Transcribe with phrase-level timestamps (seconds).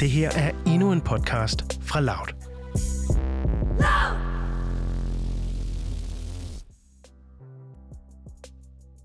[0.00, 2.34] Det her er endnu en podcast fra Loud.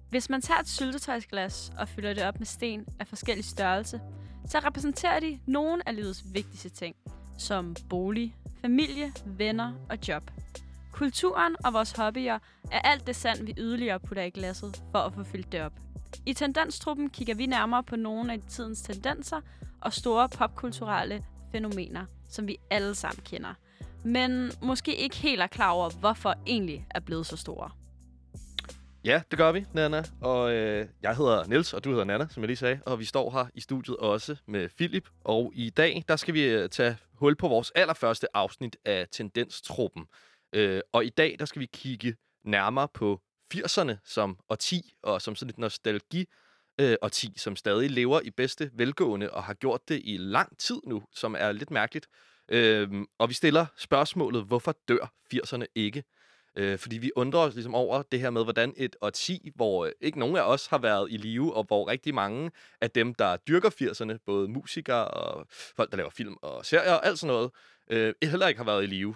[0.10, 4.01] Hvis man tager et syltetøjsglas og fylder det op med sten af forskellig størrelse,
[4.46, 6.96] så repræsenterer de nogle af livets vigtigste ting,
[7.37, 10.31] som bolig, familie, venner og job.
[10.91, 12.39] Kulturen og vores hobbyer
[12.71, 15.73] er alt det sand, vi yderligere putter i glasset for at få fyldt det op.
[16.25, 19.41] I Tendenstruppen kigger vi nærmere på nogle af tidens tendenser
[19.84, 23.54] og store popkulturelle fænomener, som vi alle sammen kender.
[24.05, 27.72] Men måske ikke helt er klar over, hvorfor egentlig er blevet så store.
[29.05, 30.04] Ja, det gør vi, Nana.
[30.22, 32.80] Og øh, jeg hedder Niels og du hedder Nana, som jeg lige sagde.
[32.86, 35.10] Og vi står her i studiet også med Philip.
[35.24, 40.05] Og i dag, der skal vi øh, tage hul på vores allerførste afsnit af Tendenstruppen.
[40.54, 42.16] Øh, og i dag, der skal vi kigge
[42.46, 43.22] nærmere på
[43.54, 46.26] 80'erne som årti, og som sådan et nostalgi
[46.82, 50.82] øh, årti, som stadig lever i bedste velgående, og har gjort det i lang tid
[50.88, 52.07] nu, som er lidt mærkeligt.
[52.49, 56.04] Øh, og vi stiller spørgsmålet, hvorfor dør 80'erne ikke?
[56.55, 59.91] Øh, fordi vi undrer os ligesom over det her med, hvordan et årti, hvor øh,
[60.01, 62.51] ikke nogen af os har været i live, og hvor rigtig mange
[62.82, 67.05] af dem, der dyrker 80'erne, både musikere og folk, der laver film og serier og
[67.05, 67.51] alt sådan noget,
[67.89, 69.16] øh, heller ikke har været i live.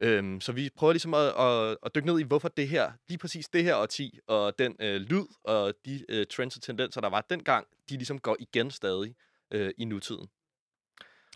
[0.00, 3.18] Øhm, så vi prøver ligesom at, at, at dykke ned i, hvorfor det her, lige
[3.18, 7.08] præcis det her årti, og den øh, lyd og de øh, trends og tendenser, der
[7.08, 9.14] var dengang, de ligesom går igen stadig
[9.50, 10.28] øh, i nutiden.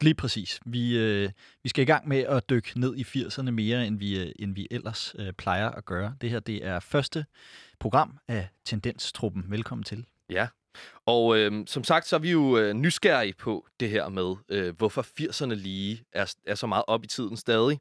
[0.00, 0.60] Lige præcis.
[0.66, 1.30] Vi, øh,
[1.62, 4.54] vi skal i gang med at dykke ned i 80'erne mere, end vi, øh, end
[4.54, 6.14] vi ellers øh, plejer at gøre.
[6.20, 7.24] Det her det er første
[7.80, 9.44] program af Tendenstruppen.
[9.48, 10.06] Velkommen til.
[10.30, 10.48] Ja,
[11.06, 14.76] og øh, som sagt, så er vi jo øh, nysgerrige på det her med, øh,
[14.76, 17.78] hvorfor 80'erne lige er, er så meget op i tiden stadig.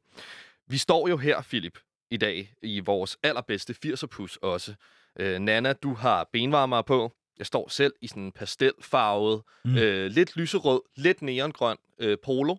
[0.70, 1.78] Vi står jo her, Philip,
[2.10, 4.74] i dag i vores allerbedste 80'er-pus også.
[5.18, 7.12] Øh, Nana, du har benvarmere på.
[7.38, 9.76] Jeg står selv i sådan en pastelfarvet, mm.
[9.76, 12.56] øh, lidt lyserød, lidt neongrøn øh, polo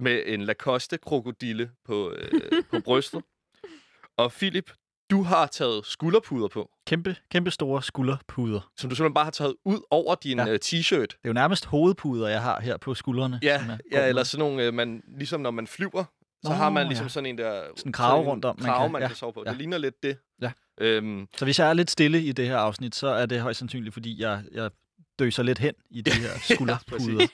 [0.00, 3.22] med en Lacoste-krokodille på, øh, på brystet.
[4.18, 4.70] Og Philip,
[5.10, 6.70] du har taget skulderpuder på.
[6.86, 8.70] Kæmpe, kæmpe store skulderpuder.
[8.76, 10.44] Som du simpelthen bare har taget ud over din ja.
[10.44, 11.00] uh, t-shirt.
[11.00, 13.38] Det er jo nærmest hovedpuder, jeg har her på skuldrene.
[13.42, 16.04] Ja, ja eller sådan nogle, uh, man, ligesom når man flyver,
[16.46, 17.08] så oh, har man ligesom ja.
[17.08, 17.62] sådan en der...
[17.76, 18.56] Sådan en krave rundt om.
[18.56, 19.42] Krave, man kan, man ja, kan sove på.
[19.46, 19.50] Ja.
[19.50, 20.18] Det ligner lidt det.
[20.42, 20.52] Ja.
[20.80, 23.58] Øhm, så hvis jeg er lidt stille i det her afsnit, så er det højst
[23.58, 24.70] sandsynligt, fordi jeg, jeg
[25.18, 27.26] døser lidt hen i de her skulderpuder.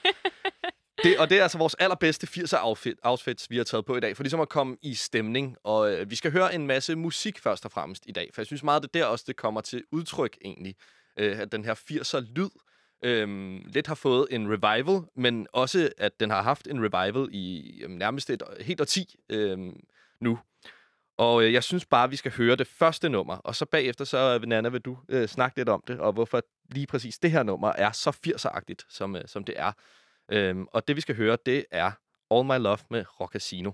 [1.03, 4.01] det, og det er altså vores allerbedste 80'er outfit, outfits, vi har taget på i
[4.01, 5.57] dag, for ligesom at komme i stemning.
[5.65, 8.47] Og øh, vi skal høre en masse musik først og fremmest i dag, for jeg
[8.47, 10.75] synes meget, det der også det kommer til udtryk egentlig.
[11.19, 12.51] Øh, at den her 80'er lyd
[13.03, 17.81] øhm, lidt har fået en revival, men også at den har haft en revival i
[17.83, 19.81] øhm, nærmest et helt årti øhm,
[20.21, 20.39] nu.
[21.19, 24.05] Og øh, jeg synes bare, at vi skal høre det første nummer, og så bagefter,
[24.05, 27.31] så øh, Nana, vil du øh, snakke lidt om det, og hvorfor lige præcis det
[27.31, 29.73] her nummer er så 80'er-agtigt, som, øh, som det er.
[30.33, 31.91] Øhm, og det, vi skal høre, det er
[32.31, 33.71] All My Love med Rock Casino.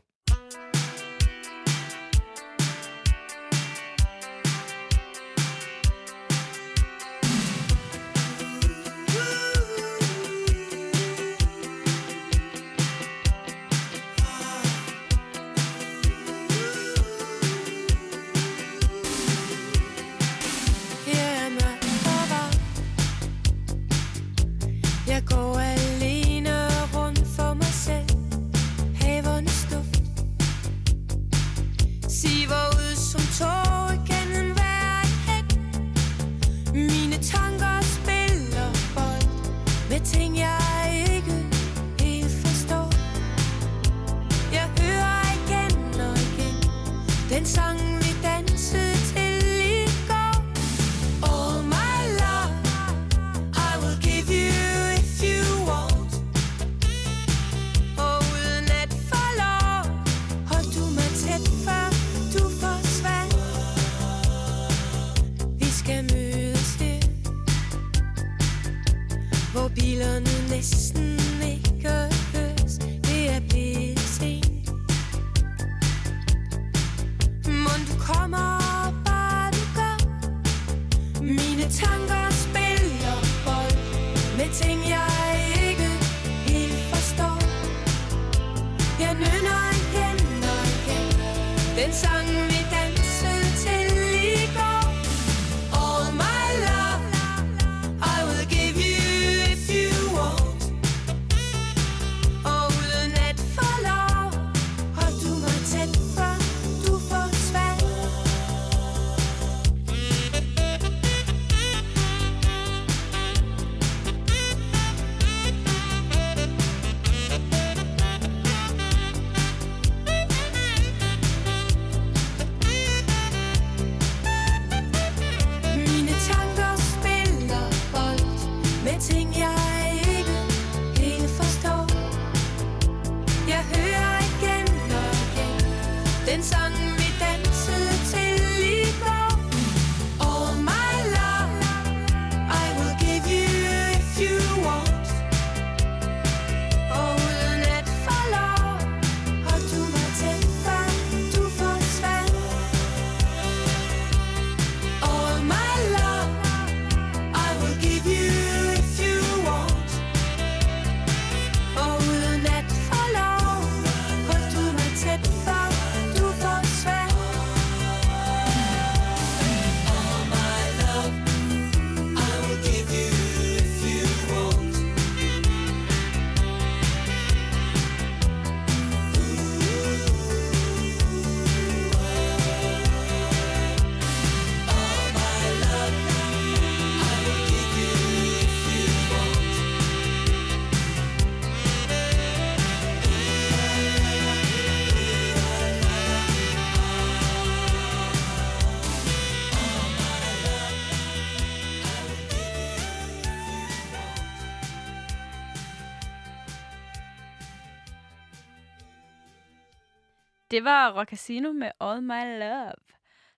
[210.59, 212.73] Det var Rock Casino med All My Love,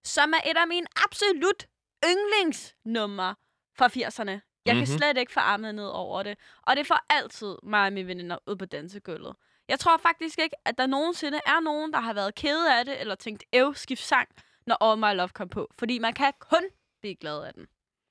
[0.05, 1.67] som er et af mine absolut
[2.05, 3.34] yndlingsnumre
[3.78, 4.31] fra 80'erne.
[4.31, 4.87] Jeg mm-hmm.
[4.87, 4.99] kan Mhm.
[4.99, 6.38] slet ikke få armet ned over det.
[6.62, 9.37] Og det får altid mig og mine veninder ud på dansegulvet.
[9.69, 13.00] Jeg tror faktisk ikke, at der nogensinde er nogen, der har været kede af det,
[13.00, 14.28] eller tænkt, æv, skift sang,
[14.67, 15.70] når All My Love kom på.
[15.78, 16.62] Fordi man kan kun
[17.00, 17.67] blive glad af den.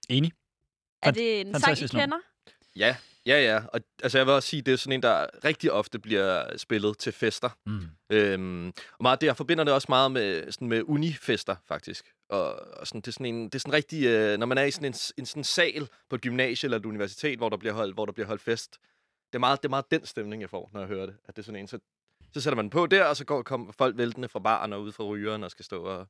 [0.09, 0.31] Enig.
[1.03, 2.03] Er det en sang, I fantastisk nummer.
[2.05, 2.17] kender?
[2.75, 2.95] Ja,
[3.29, 3.61] ja, ja.
[3.73, 6.97] Og altså, jeg vil også sige, det er sådan en, der rigtig ofte bliver spillet
[6.97, 7.49] til fester.
[7.65, 7.81] Mm.
[8.09, 12.13] Øhm, og meget, det, jeg forbinder det også meget med, sådan med unifester, faktisk.
[12.29, 14.63] Og, og sådan, det, er sådan en, det er sådan rigtig, øh, når man er
[14.63, 17.73] i sådan en, en sådan sal på et gymnasie eller et universitet, hvor der bliver
[17.73, 18.77] holdt, hvor der bliver holdt fest.
[19.27, 21.15] Det er, meget, det er meget den stemning, jeg får, når jeg hører det.
[21.27, 21.79] At det er sådan en, så,
[22.33, 24.81] så sætter man den på der, og så går, kommer folk væltende fra baren og
[24.81, 26.07] ud fra rygeren og skal stå og,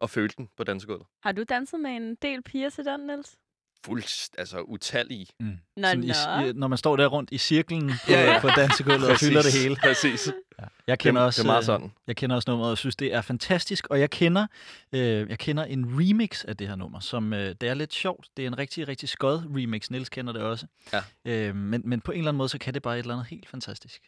[0.00, 1.06] og føle den på dansegulvet.
[1.22, 3.36] Har du danset med en del piger til den, Niels?
[3.84, 5.26] Fuldst, altså utallige.
[5.40, 5.58] Mm.
[5.76, 6.46] Nå, Sådan i, nå.
[6.46, 8.40] i, når man står der rundt i cirklen på, Ja, ja.
[8.40, 9.76] på dansegulvet og fylder det hele.
[9.88, 10.32] Præcis.
[10.58, 10.64] Ja.
[10.86, 11.92] Jeg kender det, også, det er meget øh, sådan.
[12.06, 13.86] Jeg kender også nummeret og synes, det er fantastisk.
[13.86, 14.46] Og jeg kender,
[14.92, 18.28] øh, jeg kender en remix af det her nummer, som øh, det er lidt sjovt.
[18.36, 19.90] Det er en rigtig, rigtig skød remix.
[19.90, 20.66] Niels kender det også.
[20.92, 21.02] Ja.
[21.24, 23.26] Øh, men, men på en eller anden måde, så kan det bare et eller andet
[23.26, 24.02] helt fantastisk.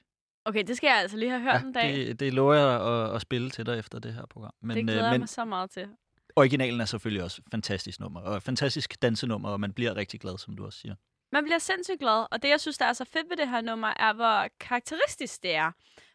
[0.45, 1.93] Okay, det skal jeg altså lige have hørt en dag.
[1.93, 4.53] Det, det, lover jeg at, at spille til dig efter det her program.
[4.63, 5.87] Men, det glæder øh, jeg men mig så meget til
[6.37, 8.21] originalen er selvfølgelig også et fantastisk nummer.
[8.21, 10.95] Og et fantastisk dansenummer, og man bliver rigtig glad, som du også siger.
[11.33, 13.61] Man bliver sindssygt glad, og det, jeg synes, der er så fedt ved det her
[13.61, 15.73] nummer, er, hvor karakteristisk det er.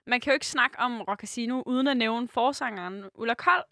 [0.08, 3.64] Man kan jo ikke snakke om Rock Casino uden at nævne forsangeren Ulla Kold.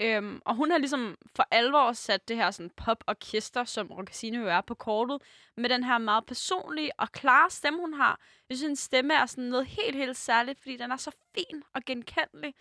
[0.00, 4.40] Øhm, og hun har ligesom for alvor sat det her sådan pop-orkester, som Rock Casino
[4.40, 5.22] jo er på kortet,
[5.56, 8.20] med den her meget personlige og klare stemme, hun har.
[8.48, 11.62] Jeg synes, hendes stemme er sådan noget helt, helt særligt, fordi den er så fin
[11.74, 12.54] og genkendelig.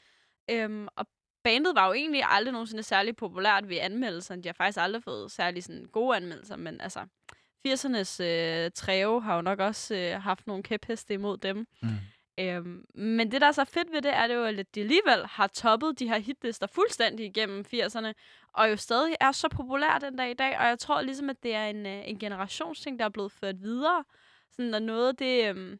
[0.50, 1.08] Øhm, og
[1.44, 4.44] bandet var jo egentlig aldrig nogensinde særlig populært ved anmeldelserne.
[4.44, 7.00] De har faktisk aldrig fået særlig sådan gode anmeldelser, men altså
[7.68, 11.68] 80'ernes øh, træve har jo nok også øh, haft nogle kæpheste imod dem.
[11.82, 11.90] Mm.
[12.40, 15.26] Øhm, men det, der er så fedt ved det, er det jo, at de alligevel
[15.26, 18.14] har toppet de her hitlister fuldstændig igennem 80'erne,
[18.54, 21.44] og jo stadig er så populær den dag i dag, og jeg tror ligesom, at
[21.44, 24.04] det er en, øh, en generationsting, der er blevet ført videre.
[24.52, 25.80] Sådan, når noget det, øhm,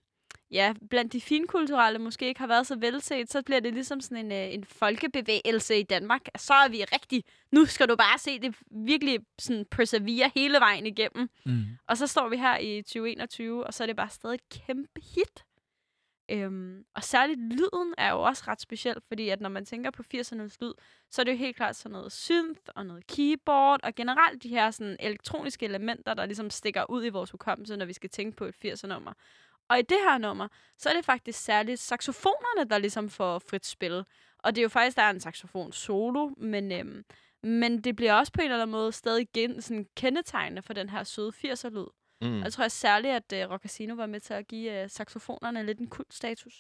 [0.54, 4.26] ja, blandt de finkulturelle måske ikke har været så velset, så bliver det ligesom sådan
[4.26, 6.22] en, øh, en folkebevægelse i Danmark.
[6.38, 10.86] Så er vi rigtig, nu skal du bare se det virkelig sådan persevere hele vejen
[10.86, 11.30] igennem.
[11.46, 11.64] Mm.
[11.88, 15.02] Og så står vi her i 2021, og så er det bare stadig et kæmpe
[15.16, 15.46] hit.
[16.32, 20.04] Øhm, og særligt lyden er jo også ret speciel, fordi at når man tænker på
[20.16, 20.74] 80'ernes lyd,
[21.12, 24.50] så er det jo helt klart sådan noget synth og noget keyboard, og generelt de
[24.50, 28.38] her sådan elektroniske elementer, der ligesom stikker ud i vores hukommelse, når vi skal tænke
[28.38, 29.14] på et 80'er-nummer.
[29.74, 33.66] Og i det her nummer, så er det faktisk særligt saxofonerne, der ligesom får frit
[33.66, 34.04] spil.
[34.40, 37.04] Og det er jo faktisk, der er en saxofon solo, men, øhm,
[37.44, 40.90] men det bliver også på en eller anden måde stadig gen, sådan kendetegnende for den
[40.90, 41.88] her søde 80'er-lyd.
[42.22, 42.38] Mm.
[42.38, 45.64] Og jeg tror særligt, at uh, Rock Casino var med til at give uh, saxofonerne
[45.66, 46.54] lidt en kult status.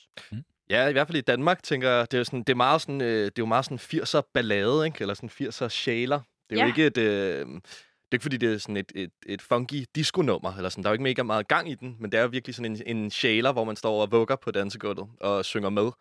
[0.70, 2.82] Ja, i hvert fald i Danmark, tænker jeg, det er jo, sådan, det er meget
[2.82, 4.98] sådan, øh, det er jo meget sådan 80'er ballade, ikke?
[5.01, 6.22] eller sådan 80'er sjæler.
[6.50, 6.63] Det er Ja.
[6.63, 6.98] jo ikke et...
[6.98, 7.48] Øh,
[8.13, 10.84] er ikke fordi, det er sådan et, et, et funky disco-nummer, eller sådan.
[10.84, 12.72] Der er jo ikke mega meget gang i den, men det er jo virkelig sådan
[12.72, 15.91] en, en sjæler, hvor man står og vugger på dansegulvet og synger med.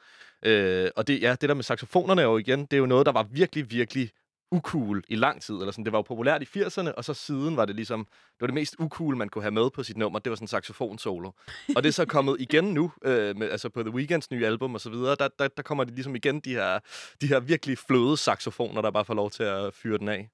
[0.42, 3.06] Øh, og det, ja, det der med saxofonerne er jo igen, det er jo noget,
[3.06, 4.10] der var virkelig, virkelig
[4.52, 5.54] ukul i lang tid.
[5.54, 5.84] Eller sådan.
[5.84, 8.54] Det var jo populært i 80'erne, og så siden var det ligesom, det var det
[8.54, 10.18] mest ukul, man kunne have med på sit nummer.
[10.18, 11.30] Det var sådan en saxofon-solo.
[11.76, 14.74] Og det er så kommet igen nu, øh, med, altså på The Weeknds nye album
[14.74, 16.78] og så videre, der, der, der kommer det ligesom igen de her,
[17.20, 20.28] de her virkelig fløde saxofoner, der bare får lov til at fyre den af.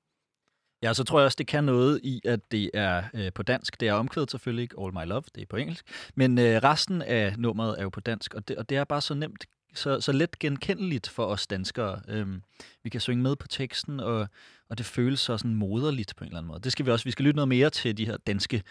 [0.83, 3.81] Ja, så tror jeg også, det kan noget i, at det er øh, på dansk.
[3.81, 6.11] Det er omkvædet selvfølgelig ikke All My Love, det er på engelsk.
[6.15, 9.01] Men øh, resten af nummeret er jo på dansk, og det, og det er bare
[9.01, 9.45] så nemt,
[9.75, 12.01] så, så let genkendeligt for os danskere.
[12.09, 12.43] Øhm,
[12.83, 14.29] vi kan synge med på teksten, og,
[14.71, 16.61] og det føles så sådan moderligt på en eller anden måde.
[16.61, 17.05] Det skal vi også.
[17.05, 18.63] Vi skal lytte noget mere til de her danske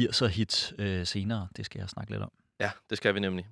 [0.00, 1.48] 80'er hits øh, senere.
[1.56, 2.32] Det skal jeg snakke lidt om.
[2.60, 3.46] Ja, det skal vi nemlig.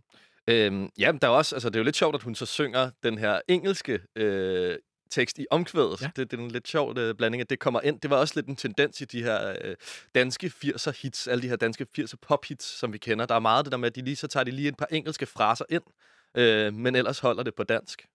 [0.46, 2.46] Øhm, ja, men der er også, altså, det er jo lidt sjovt, at hun så
[2.46, 4.76] synger den her engelske øh,
[5.10, 6.02] tekst i omkvædet.
[6.02, 6.10] Ja.
[6.16, 8.00] Det, det er en lidt sjov øh, blanding, at det kommer ind.
[8.00, 9.76] Det var også lidt en tendens i de her øh,
[10.14, 13.26] danske 80'er hits, alle de her danske 80'er pop hits, som vi kender.
[13.26, 14.88] Der er meget det der med, at de lige så tager de lige et par
[14.90, 15.82] engelske fraser ind,
[16.34, 18.06] øh, men ellers holder det på dansk.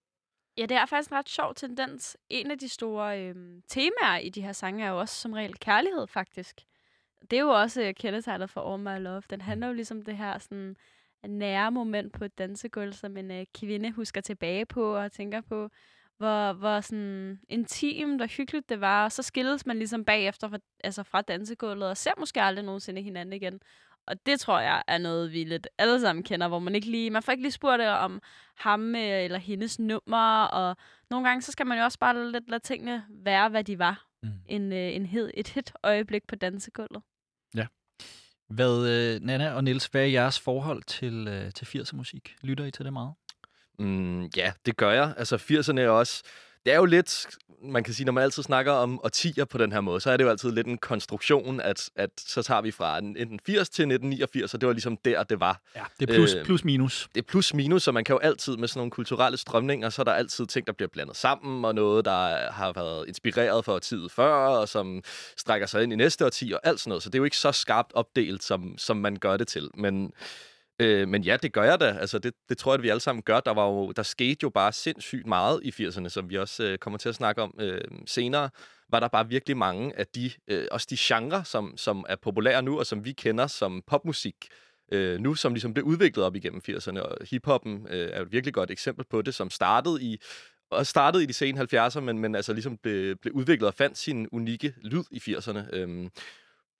[0.57, 2.17] Ja, det er faktisk en ret sjov tendens.
[2.29, 5.59] En af de store øhm, temaer i de her sange er jo også som regel
[5.59, 6.55] kærlighed, faktisk.
[7.31, 9.23] Det er jo også øh, kendetegnet for All My Love.
[9.29, 10.75] Den handler jo ligesom det her sådan
[11.27, 15.69] nære moment på et dansegulv, som en øh, kvinde husker tilbage på og tænker på,
[16.19, 19.03] hvor, hvor sådan intimt og hyggeligt det var.
[19.03, 23.01] Og så skilles man ligesom bagefter fra, altså fra dansegulvet og ser måske aldrig nogensinde
[23.01, 23.59] hinanden igen.
[24.07, 27.09] Og det tror jeg er noget, vi lidt alle sammen kender, hvor man ikke lige,
[27.09, 28.21] man får ikke lige spurgt om
[28.57, 30.77] ham øh, eller hendes nummer, og
[31.09, 34.05] nogle gange, så skal man jo også bare lidt lade tingene være, hvad de var.
[34.23, 34.29] Mm.
[34.45, 37.03] En, øh, en hed, et hit øjeblik på dansegulvet.
[38.49, 42.35] Hvad, øh, Nana og Nils, hvad er jeres forhold til, til 80'er musik?
[42.41, 43.13] Lytter I til det meget?
[43.79, 45.13] Mm, ja, det gør jeg.
[45.17, 46.23] Altså 80'erne er også...
[46.65, 47.27] Det er jo lidt,
[47.63, 50.17] man kan sige, når man altid snakker om årtier på den her måde, så er
[50.17, 53.83] det jo altid lidt en konstruktion, at, at så tager vi fra enten 80 til
[53.83, 55.61] 1989, og det var ligesom der, det var.
[55.75, 57.09] Ja, det er plus, Øh, plus minus.
[57.15, 60.01] Det er plus minus, så man kan jo altid med sådan nogle kulturelle strømninger, så
[60.01, 63.73] er der altid ting, der bliver blandet sammen, og noget, der har været inspireret for
[63.73, 65.03] årtiet før, og som
[65.37, 67.03] strækker sig ind i næste årti, og alt sådan noget.
[67.03, 69.69] Så det er jo ikke så skarpt opdelt, som, som man gør det til.
[69.73, 70.11] Men,
[70.79, 71.97] øh, men ja, det gør jeg da.
[71.99, 73.39] Altså, det, det tror jeg, at vi alle sammen gør.
[73.39, 76.77] Der, var jo, der skete jo bare sindssygt meget i 80'erne, som vi også øh,
[76.77, 78.49] kommer til at snakke om øh, senere
[78.91, 82.61] var der bare virkelig mange af de, øh, også de genrer, som, som er populære
[82.61, 84.35] nu, og som vi kender som popmusik,
[84.91, 86.99] øh, nu, som ligesom blev udviklet op igennem 80'erne.
[86.99, 90.21] Og hiphoppen øh, er jo et virkelig godt eksempel på det, som startede i
[90.71, 93.97] og startede i de sene 70'er, men, men altså ligesom blev, blev udviklet og fandt
[93.97, 95.75] sin unikke lyd i 80'erne.
[95.75, 96.09] Øhm,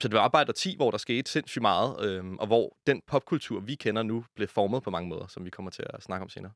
[0.01, 3.59] så det var arbejder 10, hvor der skete sindssygt meget, øhm, og hvor den popkultur,
[3.59, 6.29] vi kender nu, blev formet på mange måder, som vi kommer til at snakke om
[6.29, 6.51] senere.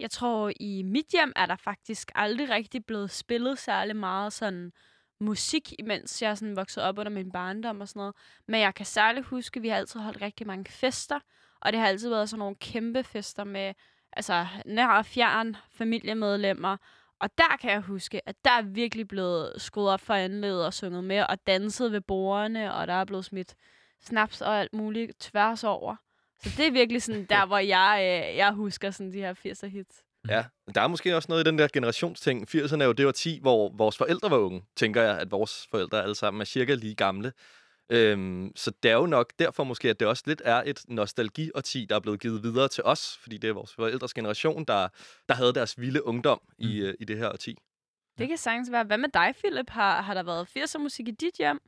[0.00, 4.72] Jeg tror, i mit hjem er der faktisk aldrig rigtig blevet spillet særlig meget sådan
[5.20, 8.14] musik, imens jeg sådan vokset op under min barndom og sådan noget.
[8.48, 11.20] Men jeg kan særligt huske, at vi har altid holdt rigtig mange fester,
[11.60, 13.74] og det har altid været sådan nogle kæmpe fester med
[14.12, 16.76] altså, nær og fjern familiemedlemmer.
[17.20, 20.74] Og der kan jeg huske, at der er virkelig blevet skruet op for anledet og
[20.74, 23.54] sunget med, og danset ved bordene, og der er blevet smidt
[24.04, 25.96] snaps og alt muligt tværs over.
[26.42, 29.66] Så det er virkelig sådan der, hvor jeg, øh, jeg husker sådan de her 80'er
[29.66, 30.04] hits.
[30.28, 32.48] Ja, der er måske også noget i den der generationsting.
[32.54, 35.66] 80'erne er jo det var 10, hvor vores forældre var unge, tænker jeg, at vores
[35.70, 37.32] forældre alle sammen er cirka lige gamle.
[37.90, 41.86] Øhm, så det er jo nok derfor måske, at det også lidt er et nostalgi-årti,
[41.88, 44.88] der er blevet givet videre til os, fordi det er vores forældres generation, der,
[45.28, 46.54] der havde deres vilde ungdom mm.
[46.58, 47.56] i, øh, i det her årti.
[48.18, 48.84] Det kan sagtens være.
[48.84, 49.70] Hvad med dig, Philip?
[49.70, 51.60] Har, har der været 80'er musik i dit hjem?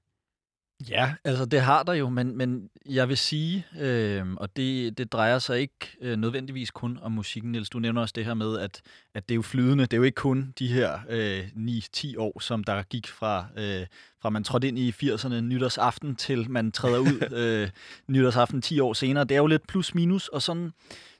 [0.88, 5.12] Ja, altså det har der jo, men, men jeg vil sige, øh, og det, det
[5.12, 7.70] drejer sig ikke øh, nødvendigvis kun om musikken, Niels.
[7.70, 8.80] Du nævner også det her med, at,
[9.14, 9.84] at det er jo flydende.
[9.84, 13.86] Det er jo ikke kun de her øh, 9-10 år, som der gik fra, øh,
[14.22, 17.70] fra man trådte ind i 80'erne nytårsaften, til man træder ud øh,
[18.08, 19.24] nytårsaften 10 år senere.
[19.24, 20.72] Det er jo lidt plus minus, og sådan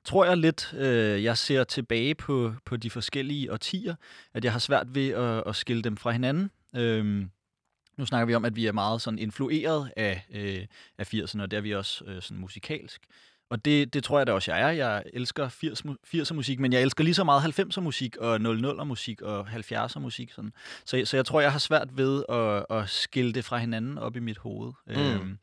[0.05, 3.95] tror jeg lidt, øh, jeg ser tilbage på, på de forskellige årtier,
[4.35, 6.51] at jeg har svært ved at, at skille dem fra hinanden.
[6.77, 7.27] Øh,
[7.99, 10.67] nu snakker vi om, at vi er meget sådan influeret af, øh,
[10.99, 13.07] af 80'erne, og det er vi også øh, sådan musikalsk.
[13.53, 14.71] Og det, det tror jeg da også, jeg er.
[14.71, 15.83] Jeg elsker 80,
[16.15, 19.99] 80'er musik, men jeg elsker lige så meget 90'er musik og 00'er musik og 70'er
[19.99, 20.33] musik.
[20.33, 20.53] Sådan.
[20.85, 24.17] Så, så jeg tror, jeg har svært ved at, at skille det fra hinanden op
[24.17, 24.73] i mit hoved.
[24.87, 24.93] Mm.
[24.93, 25.39] Øhm,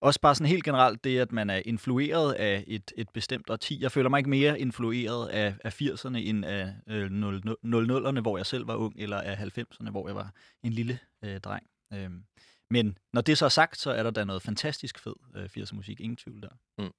[0.00, 3.82] også bare sådan helt generelt det, at man er influeret af et, et bestemt årti.
[3.82, 8.46] Jeg føler mig ikke mere influeret af, af 80'erne end af øh, 00'erne, hvor jeg
[8.46, 10.30] selv var ung, eller af 90'erne, hvor jeg var
[10.62, 11.66] en lille øh, dreng.
[11.92, 12.24] Øhm,
[12.70, 15.74] men når det så er sagt, så er der da noget fantastisk fed øh, 80'er
[15.74, 16.00] musik.
[16.00, 16.48] Ingen tvivl der.
[16.78, 16.92] Mm.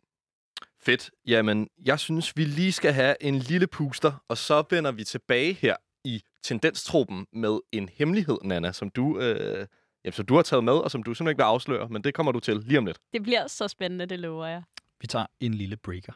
[0.82, 1.12] Fedt.
[1.28, 5.54] Jamen, jeg synes, vi lige skal have en lille puster, og så vender vi tilbage
[5.54, 9.68] her i Tendenstruppen med en hemmelighed, Nana, som du, øh,
[10.06, 12.14] ja, som du har taget med, og som du simpelthen ikke vil afsløre, men det
[12.14, 12.98] kommer du til lige om lidt.
[13.14, 14.64] Det bliver så spændende, det lover jeg.
[15.02, 16.14] Vi tager en lille breaker.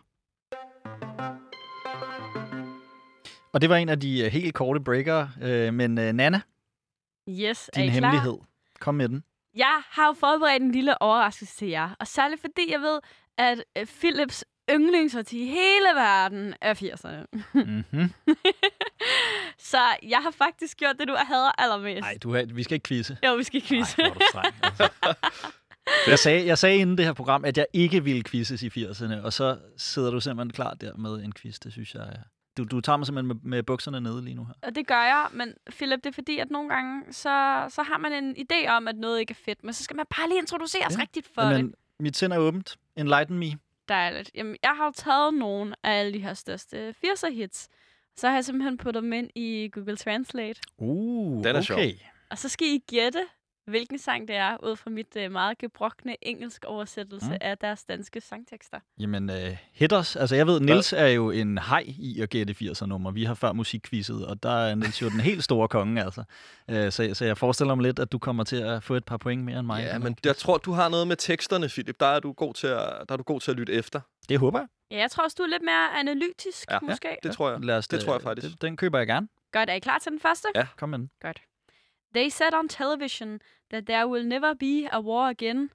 [3.54, 6.42] Og det var en af de uh, helt korte breaker, uh, men uh, Nana,
[7.30, 8.38] Yes, er din I klar?
[8.80, 9.24] Kom med den.
[9.56, 11.90] Jeg har jo forberedt en lille overraskelse til jer.
[12.00, 13.00] Og særligt fordi jeg ved,
[13.38, 17.42] at øh, Philips yndlingsårti i hele verden er 80'erne.
[17.54, 18.14] Mm-hmm.
[19.72, 22.02] så jeg har faktisk gjort det, du hader allermest.
[22.02, 23.18] Nej, du har, vi skal ikke quizze.
[23.26, 23.96] Jo, vi skal quizze.
[24.04, 24.90] Du streng, altså.
[26.12, 29.16] jeg, sagde, jeg sagde inden det her program, at jeg ikke ville quizzes i 80'erne,
[29.24, 31.60] og så sidder du simpelthen klar der med en quiz.
[31.60, 32.22] Det synes jeg er...
[32.58, 34.54] Du, du tager mig simpelthen med, med bukserne nede lige nu her.
[34.62, 37.98] Og det gør jeg, men Philip, det er fordi, at nogle gange, så, så har
[37.98, 40.40] man en idé om, at noget ikke er fedt, men så skal man bare lige
[40.40, 41.02] introduceres Ja.
[41.02, 41.52] rigtigt for det.
[41.64, 42.78] Men mit sind er åbent.
[42.96, 43.46] Enlighten me.
[43.90, 44.32] Dejligt.
[44.36, 47.70] Jamen, jeg har jo taget nogle af alle de her største 80'er hits.
[48.18, 50.62] Så har jeg simpelthen puttet dem ind i Google Translate.
[50.78, 51.62] Uh, Den er okay.
[51.64, 51.80] sjov.
[52.30, 53.20] Og så skal I gætte,
[53.70, 57.38] hvilken sang det er, ud fra mit uh, meget gebrokne engelsk oversættelse Mm.
[57.42, 58.80] af deres danske sangtekster.
[59.00, 59.36] Jamen, uh,
[59.74, 60.16] hit os.
[60.16, 63.12] Altså, jeg ved, Nils er jo en hej i at gætte 80'er nummer.
[63.12, 66.24] Vi har før musikquizzet, og der er Nils jo den helt store konge, altså.
[66.68, 69.18] Uh, så, så jeg forestiller mig lidt, at du kommer til at få et par
[69.18, 69.84] point mere end mig.
[69.84, 72.00] Ja, men jeg tror, du har noget med teksterne, Philip.
[72.00, 74.00] Der er du god til at, der er du god til at lytte efter.
[74.30, 74.68] Det håber jeg.
[74.92, 76.80] Ja, jeg tror også, du er lidt mere analytisk, Ja.
[76.82, 77.08] måske.
[77.24, 77.60] Det tror jeg.
[77.60, 78.48] Lad os, Det tror jeg øh, faktisk.
[78.48, 79.28] Den, den køber jeg gerne.
[79.52, 80.48] Godt, er I klar til den første?
[80.56, 80.68] Ja.
[80.78, 81.10] Kom med den.
[81.22, 81.42] Godt.
[82.16, 83.40] They said on television
[83.72, 85.70] that there will never be a war again.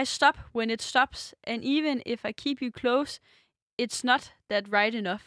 [0.00, 3.20] I stop when it stops, and even if I keep you close,
[3.82, 5.22] it's not that right enough.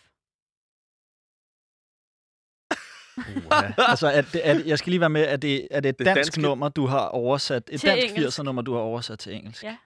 [3.17, 5.89] Uh, altså, er det, er det, jeg skal lige være med, er det, er det
[5.89, 7.69] et Det dansk danske- nummer, du har oversat?
[7.71, 8.39] Et Til dansk engelsk.
[8.39, 9.63] 80'er nummer, du har oversat til engelsk?
[9.63, 9.77] Ja.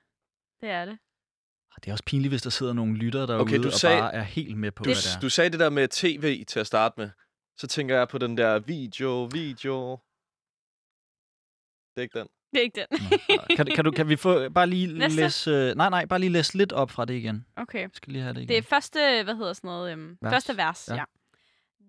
[0.62, 0.98] Det er det.
[1.76, 4.14] Det er også pinligt, hvis der sidder nogle lyttere derude Okay, du og sagde- bare
[4.14, 5.20] er helt med på, Du, hvad det er.
[5.20, 7.10] du sagde det der med tv til at starte med.
[7.58, 10.00] Så tænker jeg på den der video, video.
[11.96, 12.28] Det er ikke den.
[12.54, 13.00] Det er ikke den.
[13.58, 15.22] Kan, kan, du, kan vi få bare lige Næste.
[15.22, 15.52] læse...
[15.52, 17.46] øh, Nej, nej, bare lige læse lidt op fra det igen.
[17.56, 17.82] Okay.
[17.82, 18.50] Jeg skal lige have det igen.
[18.50, 20.34] Det er første, hvad hedder sådan noget, øhm, Vers.
[20.34, 20.96] første vers, Ja.
[20.96, 21.04] ja.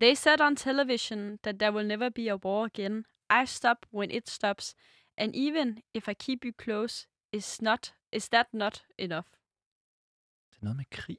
[0.00, 3.04] They said on television that there will never be a war again.
[3.42, 4.74] I stop when it stops.
[5.18, 9.24] And even if I keep you close, is not is that not enough?
[10.50, 11.18] det er noget med krig.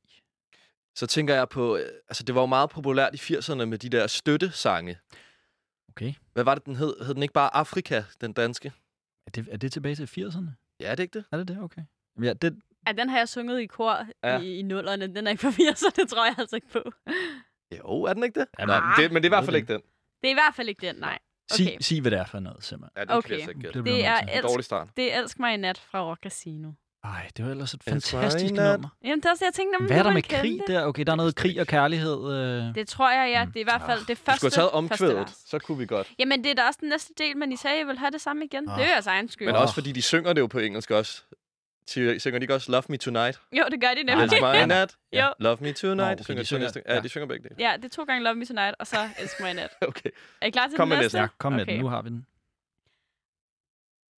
[0.96, 3.90] Så tænker jeg på, øh, altså det var jo meget populært i 80'erne med de
[3.90, 4.98] der støttesange.
[5.98, 6.14] Okay.
[6.34, 7.06] Hvad var det, den hed?
[7.06, 8.74] Hed den ikke bare Afrika, den danske?
[9.28, 10.76] Er det, er det tilbage til 80'erne?
[10.80, 11.26] Ja, er det ikke det?
[11.32, 11.62] Er det det?
[11.62, 11.82] Okay.
[12.24, 14.40] Ja, det, Ja, den har jeg sunget i kor Ja.
[14.40, 15.16] i, i nullerne.
[15.16, 16.84] Den er ikke for 80'erne, det tror jeg altså ikke på.
[17.78, 18.48] Jo, er den ikke det?
[18.60, 19.82] Ja, Nå, men- men, det men det er i hvert fald ikke den.
[20.22, 21.20] Det er i hvert fald ikke den, nej.
[21.52, 21.78] sig, Okay.
[21.82, 22.92] sig, hvad det er for noget, simpelthen.
[22.98, 23.40] Ja, kan Okay.
[23.40, 23.82] jeg gætte.
[23.84, 24.88] bliver Det du er elsk, Dårlig start.
[24.98, 26.72] det er Elsk mig i nat fra Rock Casino.
[27.14, 28.90] Ej, det var ellers et fantastisk nummer.
[29.04, 30.68] Jamen, det er også jeg tænkte, om Hvad er du der med krig det.
[30.68, 30.84] der?
[30.86, 32.34] Okay, der er noget krig og kærlighed.
[32.34, 32.76] Øh.
[32.76, 33.46] Det tror jeg, ja.
[33.46, 33.52] Mm.
[33.52, 34.08] Det er i hvert fald Ah.
[34.08, 36.12] det Du første, skulle have taget omkvædet, så kunne vi godt.
[36.20, 38.12] Jamen, det er da også den næste del, men I sagde, at I ville have
[38.12, 38.70] det samme igen.
[38.70, 38.76] Ah.
[38.78, 39.48] Det er jo jeres egen skyld.
[39.48, 41.22] Men også fordi de synger det jo på engelsk også.
[41.90, 43.40] Sy- Synger de ikke også Love Me Tonight?
[43.54, 44.42] Jo, det gør de Nej, nemlig.
[44.42, 44.54] nej.
[44.62, 44.96] It's my nat.
[45.14, 45.34] Jo.
[45.40, 45.98] Love Me Tonight.
[45.98, 47.02] Nå, de okay, synger, de synger- ja, ja.
[47.02, 47.56] de synger begge dele.
[47.60, 49.70] Ja, det er to gange Love Me Tonight, og så Elsk mig i nat.
[49.88, 50.10] Okay.
[50.42, 51.18] Er I klar til Kom den med næste?
[51.18, 51.20] næste.
[51.20, 51.72] Ja, kom med Okay.
[51.74, 51.82] den.
[51.82, 52.26] Nu har vi den.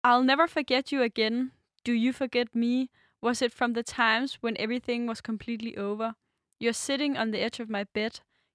[0.06, 1.52] I'll never forget you again.
[1.86, 2.88] Do you forget me?
[3.22, 6.12] Was it from the times when everything was completely over?
[6.60, 8.10] You're sitting on the edge of my bed.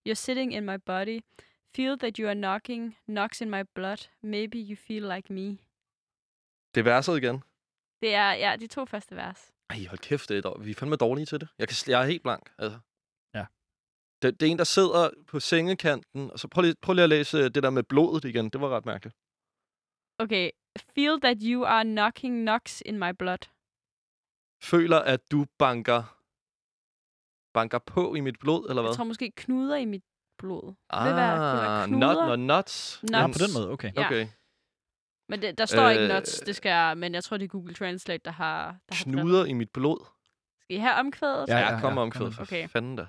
[0.05, 1.19] You're sitting in my body.
[1.75, 3.97] Feel that you are knocking, knocks in my blood.
[4.21, 5.57] Maybe you feel like me.
[6.75, 7.43] Det er verset igen.
[8.01, 9.51] Det er, ja, de to første vers.
[9.69, 11.47] Ej, hold kæft, det er dår- vi er fandme dårlige til det.
[11.59, 12.79] Jeg, kan, jeg er helt blank, altså.
[13.33, 13.45] Ja.
[14.21, 17.09] Det, det er en, der sidder på sengekanten, og så prøv lige, prøv lige at
[17.09, 18.49] læse det der med blodet igen.
[18.49, 19.15] Det var ret mærkeligt.
[20.19, 20.49] Okay.
[20.95, 23.37] Feel that you are knocking, knocks in my blood.
[24.63, 26.03] Føler, at du banker,
[27.53, 28.91] banker på i mit blod, eller hvad?
[28.91, 30.03] Jeg tror måske knuder i mit
[30.37, 30.73] blod.
[30.89, 32.35] ah, vil være- not, knuder.
[32.35, 32.99] not, nuts.
[33.03, 33.11] Nuts.
[33.11, 33.91] Men- på den måde, okay.
[33.95, 34.05] Ja.
[34.05, 34.27] Okay.
[35.29, 37.47] Men det, der står øh, ikke nuts, det skal jeg, men jeg tror, det er
[37.49, 38.65] Google Translate, der har...
[38.89, 40.05] Der har Knuder i mit blod.
[40.61, 41.45] Skal I have omkvædet?
[41.47, 42.31] Ja, Ja, ja, kom ja, om kom med.
[42.31, 42.67] for Okay.
[42.67, 43.05] fanden da.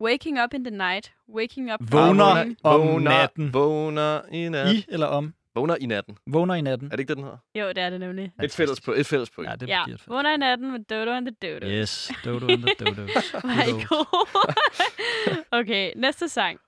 [0.00, 1.14] Waking up in the night.
[1.28, 1.80] Waking up...
[1.92, 2.56] Vågner morning.
[2.64, 3.52] om natten.
[3.54, 4.76] Vågner i natten.
[4.76, 5.34] I eller om?
[5.56, 6.18] Vågner i natten.
[6.26, 6.86] Vågner i natten.
[6.86, 7.38] Er det ikke det, den hedder?
[7.54, 8.32] Jo, det er det nemlig.
[8.42, 9.50] Et fælles, på, et fælles point.
[9.50, 10.08] Ja, det Ja, et fedt.
[10.08, 11.66] vågner i natten med Dodo and the Dodo.
[11.66, 13.30] Yes, dodo and the dodos.
[13.30, 15.44] Hvor er I gode.
[15.60, 16.60] okay, næste sang.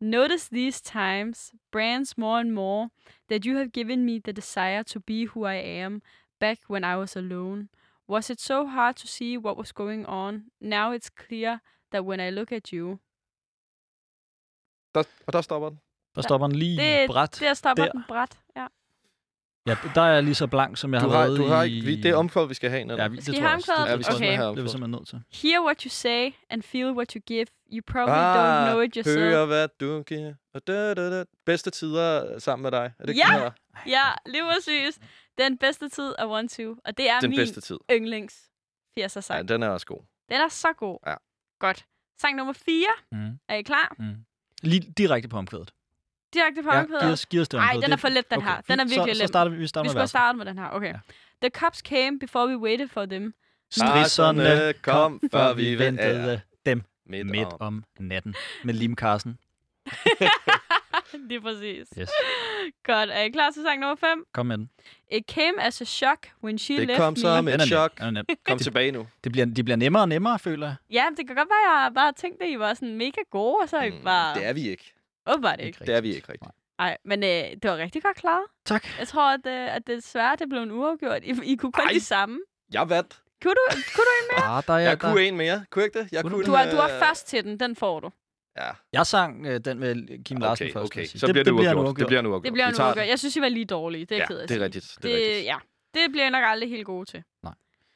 [0.00, 2.88] Notice these times, brands more and more,
[3.30, 6.02] that you have given me the desire to be who I am,
[6.40, 7.68] back when I was alone.
[8.08, 10.42] Was it so hard to see what was going on?
[10.60, 11.58] Now it's clear
[11.92, 12.98] that when I look at you...
[14.94, 15.78] Der, og der stopper den.
[16.18, 17.36] Der stopper den lige Det, bræt.
[17.40, 17.92] der stopper der.
[17.92, 18.38] den bræt.
[18.56, 18.66] Ja.
[19.66, 21.62] Ja, der er jeg lige så blank, som jeg Du har, har, været du har
[21.62, 21.74] i...
[21.74, 22.84] ikke, vi, det er omkvædet, vi skal have.
[22.84, 23.02] Nana.
[23.02, 23.72] Ja, vi, det Skal I tror jeg også.
[23.76, 24.36] Ja, Det, vi Okay.
[24.36, 25.22] have det er vi simpelthen nødt til.
[25.50, 27.46] Hear what you say and feel what you give.
[27.72, 29.18] You probably ah, don't know it yourself.
[29.18, 30.34] Hør, hvad du giver.
[30.54, 31.24] Og da, da, da.
[31.46, 32.92] Bedste tider sammen med dig.
[32.98, 33.32] Er det ikke Ja!
[33.34, 33.50] den her?
[33.86, 34.98] Ja, lige præcis.
[35.38, 36.76] Den bedste tid af One Two.
[36.84, 37.78] Og det er Den min bedste tid.
[37.92, 39.48] yndlings 80'er Ja, sang.
[39.48, 40.00] den er også god.
[40.28, 40.98] Den er så god.
[41.06, 41.14] Ja.
[41.60, 41.84] Godt.
[42.20, 42.86] Sang nummer 4.
[43.12, 43.38] Mm.
[43.48, 43.94] Er I klar?
[43.98, 44.14] Mm.
[44.62, 45.72] Lige direkte på omkvædet.
[46.34, 47.02] Direkte på Ja, omkvædet.
[47.02, 47.82] giv os, giv os det Ej, omkvædet.
[47.84, 48.60] den er Det- for let, den her.
[48.68, 49.16] Den er virkelig så, let.
[49.16, 50.10] Så starter vi, vi starter Vi skulle verset.
[50.10, 50.68] startet med den her.
[50.70, 50.88] Okay.
[50.88, 50.98] Ja.
[51.42, 53.34] The cops came before we waited for them.
[53.70, 57.56] Strisserne kom, før vi ventede dem Midt, midt om.
[57.60, 58.34] om natten.
[58.64, 59.38] Med Lim Carsten.
[61.28, 61.88] Lige præcis.
[62.00, 62.08] Yes.
[62.84, 63.10] Godt.
[63.10, 64.24] Er I klar til sang nummer 5?
[64.34, 64.70] Kom med den.
[65.12, 67.16] It came as a shock when she Det left kom me.
[67.16, 67.66] som Den et er nem.
[67.66, 67.92] chok.
[68.00, 68.22] Er.
[68.48, 69.06] Kom tilbage nu.
[69.24, 70.76] Det bliver, de bliver nemmere og nemmere, føler jeg.
[70.90, 73.20] Ja, det kan godt være, at jeg bare har tænkt, at I var sådan mega
[73.30, 74.34] gode, og så er I Mm, bare...
[74.34, 74.94] Det er vi ikke.
[75.28, 75.78] Åbenbart ikke.
[75.84, 76.50] Det er vi ikke rigtigt.
[76.78, 78.44] Nej, men øh, det var rigtig godt klaret.
[78.64, 78.86] Tak.
[78.98, 81.24] Jeg tror, at, øh, at det svære, det blev en uafgjort.
[81.24, 81.92] I, I kunne kun Ej.
[81.92, 82.38] de samme.
[82.72, 83.20] Jeg vandt.
[83.42, 84.44] Kunne du, kunne du en mere?
[84.56, 85.64] Ah, der er, Jeg der, kunne en mere.
[85.70, 86.12] Kunne jeg ikke det?
[86.12, 86.36] Jeg Kunne du?
[86.36, 87.60] kunne Du er, du er øh, først til den.
[87.60, 88.10] Den får du.
[88.58, 90.92] Ja, Jeg sang øh, den med Kim Larsen okay, først.
[90.92, 91.06] okay.
[91.06, 91.98] Så bliver det, bliver en uafgjort.
[91.98, 92.44] Det bliver en uafgjort.
[92.44, 93.08] Det bliver en uafgjort.
[93.08, 94.04] Jeg synes, I var lige dårlige.
[94.04, 94.98] Det er Ja, ked af det er rigtigt.
[95.02, 95.44] Det er rigtigt.
[95.44, 95.56] Ja,
[95.94, 97.22] det bliver jeg nok aldrig helt gode til.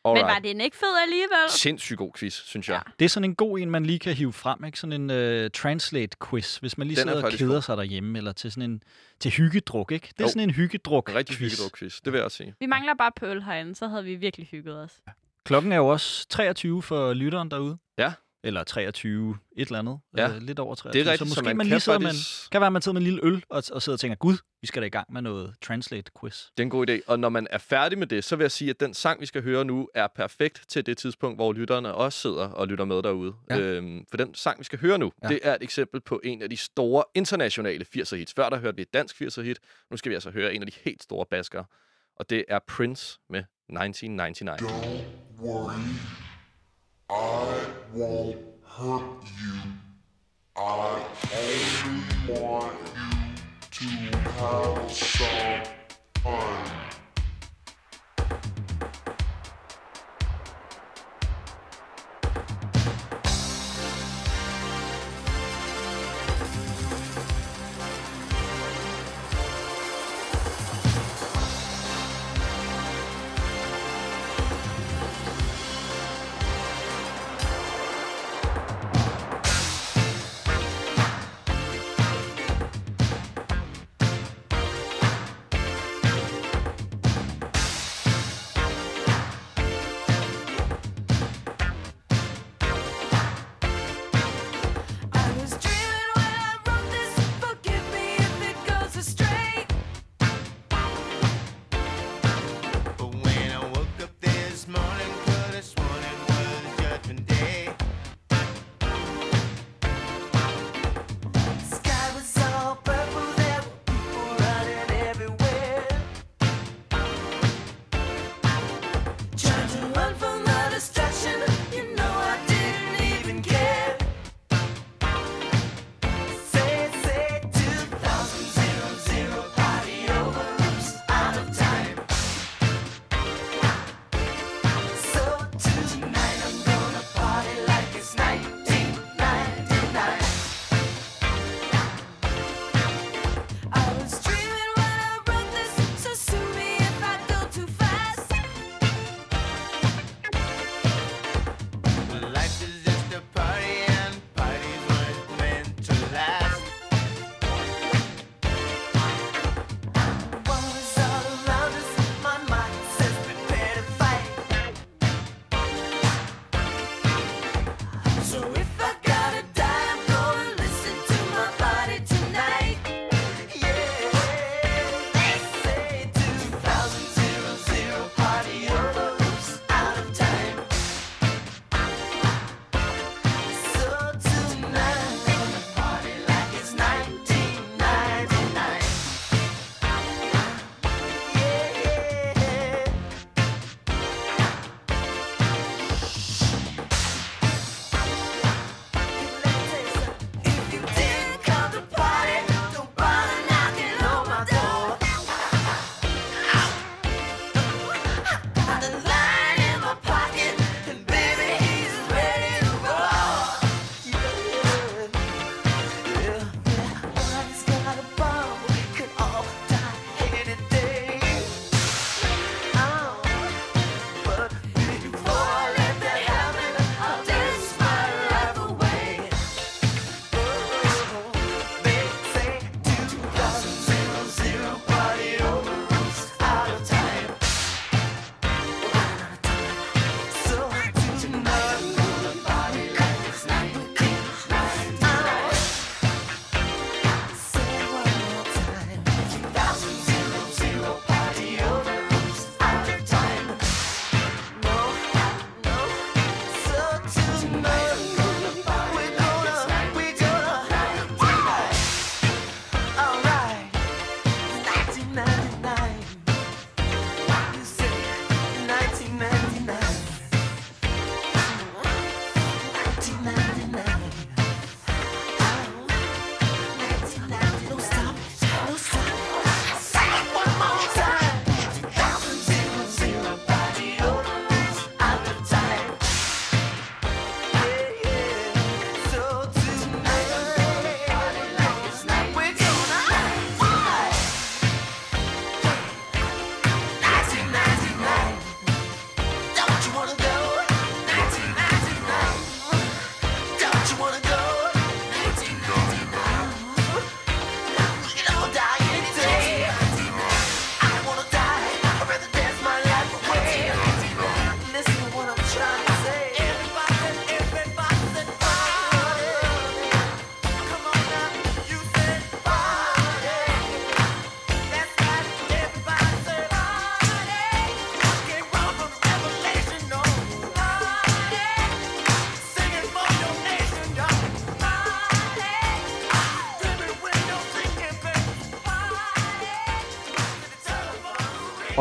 [0.04, 0.26] Alright.
[0.26, 1.48] Men var den ikke fed alligevel?
[1.50, 2.82] Sindssygt god quiz, synes jeg.
[2.98, 4.64] Det er sådan en god en, man lige kan hive frem.
[4.64, 4.78] Ikke?
[4.78, 7.62] Sådan en uh, translate-quiz, hvis man lige Den er sidder og keder god.
[7.62, 8.18] sig derhjemme.
[8.18, 8.82] Eller til sådan en
[9.20, 10.06] til hyggedruk, ikke?
[10.08, 10.28] Det er Jo.
[10.28, 12.00] sådan en hyggedruk En rigtig hyggeligt quiz.
[12.04, 12.54] Det vil jeg også sige.
[12.60, 14.92] Vi mangler bare pøl herinde, så havde vi virkelig hygget os.
[15.44, 17.78] Klokken er jo også 23 for lytteren derude.
[17.98, 18.12] Ja.
[18.44, 19.98] Eller 23 et eller andet.
[20.16, 20.28] Ja.
[20.28, 21.02] Øh, lidt over 23.
[21.02, 22.50] Det er rigtigt, så måske så man, man kan lige sidder faktisk...
[22.50, 24.36] kan være, at man sidder med en lille øl og, og sidder og tænker, gud,
[24.60, 26.36] vi skal da i gang med noget translate-quiz.
[26.56, 26.92] Det er en god idé.
[27.06, 29.26] Og når man er færdig med det, så vil jeg sige, at den sang, vi
[29.26, 32.96] skal høre nu, er perfekt til det tidspunkt, hvor lytterne også sidder og lytter med
[33.02, 33.34] derude.
[33.50, 33.58] Ja.
[33.58, 35.28] Øhm, for den sang, vi skal høre nu, Ja.
[35.28, 38.34] det er et eksempel på en af de store internationale 80'er hits.
[38.36, 39.58] Før der hørte vi et dansk 80'er hit.
[39.90, 41.64] Nu skal vi altså høre en af de helt store baskere.
[42.16, 44.62] Og det er Prince med 1999.
[44.62, 45.72] Don't worry,
[47.14, 49.60] I won't hurt you.
[50.56, 51.04] I
[51.36, 52.78] only want
[53.78, 55.62] you to have some
[56.22, 57.01] fun.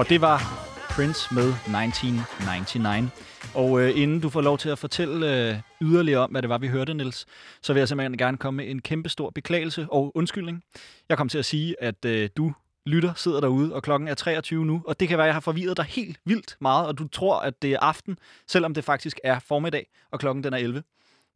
[0.02, 0.38] Og det var
[0.90, 3.10] Prince med 1999.
[3.56, 6.58] Og øh, inden du får lov til at fortælle øh, yderligere om, hvad det var,
[6.58, 7.26] vi hørte, Nils,
[7.62, 10.64] så vil jeg simpelthen gerne komme med en kæmpe stor beklagelse og undskyldning.
[11.10, 12.54] Jeg kom til at sige, at øh, du
[12.86, 15.40] lytter sidder derude, og klokken er 23 nu, og det kan være, at jeg har
[15.40, 19.20] forvirret dig helt vildt meget, og du tror, at det er aften, selvom det faktisk
[19.24, 20.84] er formiddag, og klokken den er 11.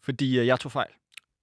[0.03, 0.89] Fordi øh, jeg tog fejl.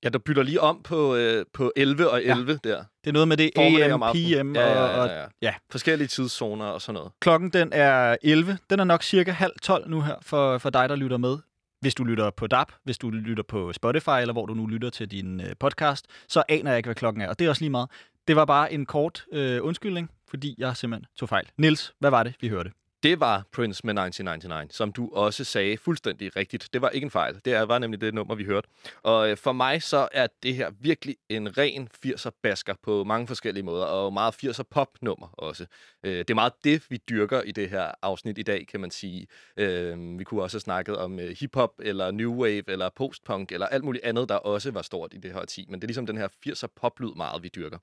[0.04, 2.70] Ja, du bytter lige om på, øh, på 11 og 11 ja.
[2.70, 2.84] der.
[3.04, 4.52] Det er noget med det AM, aftenen.
[4.52, 5.26] PM ja, ja, og, og ja, ja.
[5.42, 5.54] ja.
[5.70, 7.12] Forskellige tidszoner og sådan noget.
[7.20, 8.58] Klokken den er 11.
[8.70, 11.38] Den er nok cirka halv 12 nu her for, for dig, der lytter med.
[11.80, 14.90] Hvis du lytter på DAB, hvis du lytter på Spotify, eller hvor du nu lytter
[14.90, 17.28] til din øh, podcast, så aner jeg ikke, hvad klokken er.
[17.28, 17.90] Og det er også lige meget.
[18.28, 21.46] Det var bare en kort øh, undskyldning, fordi jeg simpelthen tog fejl.
[21.58, 22.70] Nils, hvad var det, vi hørte?
[23.02, 26.68] Det var Prince med 1999, som du også sagde fuldstændig rigtigt.
[26.72, 27.40] Det var ikke en fejl.
[27.44, 28.68] Det var nemlig det nummer, vi hørte.
[29.02, 33.26] Og øh, for mig så er det her virkelig en ren 80'er basker på mange
[33.26, 35.66] forskellige måder, og meget 80'er pop-nummer også.
[36.02, 38.90] Øh, det er meget det, vi dyrker i det her afsnit i dag, kan man
[38.90, 39.26] sige.
[39.56, 43.66] Øh, vi kunne også have snakket om hiphop, hip-hop, eller new wave, eller post-punk, eller
[43.66, 45.66] alt muligt andet, der også var stort i det her årti.
[45.68, 47.78] Men det er ligesom den her 80'er poplyd meget, vi dyrker.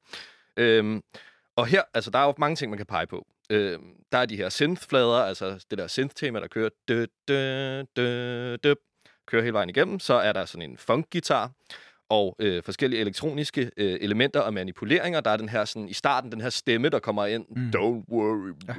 [1.60, 3.28] Og her, altså, der er jo mange ting, man kan pege på.
[3.50, 8.56] Øhm, der er de her synth-flader, altså det der synth-tema, der kører, dø, dø, dø,
[8.56, 8.74] dø,
[9.28, 10.00] kører hele vejen igennem.
[10.00, 11.52] Så er der sådan en funk-guitar,
[12.10, 15.22] og øh, forskellige elektroniske øh, elementer og manipuleringer.
[15.22, 17.46] Der er den her sådan, i starten, den her stemme, der kommer ind.
[17.50, 17.72] Mm.
[17.76, 18.54] Don't worry.
[18.68, 18.74] Ja.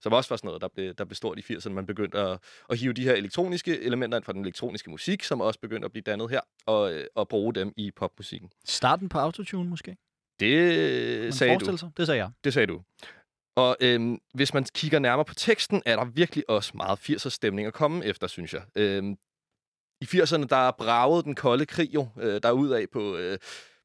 [0.00, 1.70] Som også var sådan noget, der blev, der blev stort i 80'erne.
[1.70, 2.38] Man begyndte at,
[2.70, 5.92] at hive de her elektroniske elementer ind fra den elektroniske musik, som også begyndte at
[5.92, 8.50] blive dannet her, og, øh, og bruge dem i popmusikken.
[8.64, 9.96] Starten på autotune måske?
[10.40, 11.76] Det Man sagde du.
[11.76, 11.90] Sig?
[11.96, 12.30] Det sagde jeg.
[12.44, 12.80] Det sagde du.
[13.56, 17.66] Og øhm, hvis man kigger nærmere på teksten, er der virkelig også meget 80'er stemning
[17.66, 18.62] at komme efter, synes jeg.
[18.76, 19.16] Øhm,
[20.00, 23.38] I 80'erne, der bragede den kolde krig jo øh, derudad på, øh,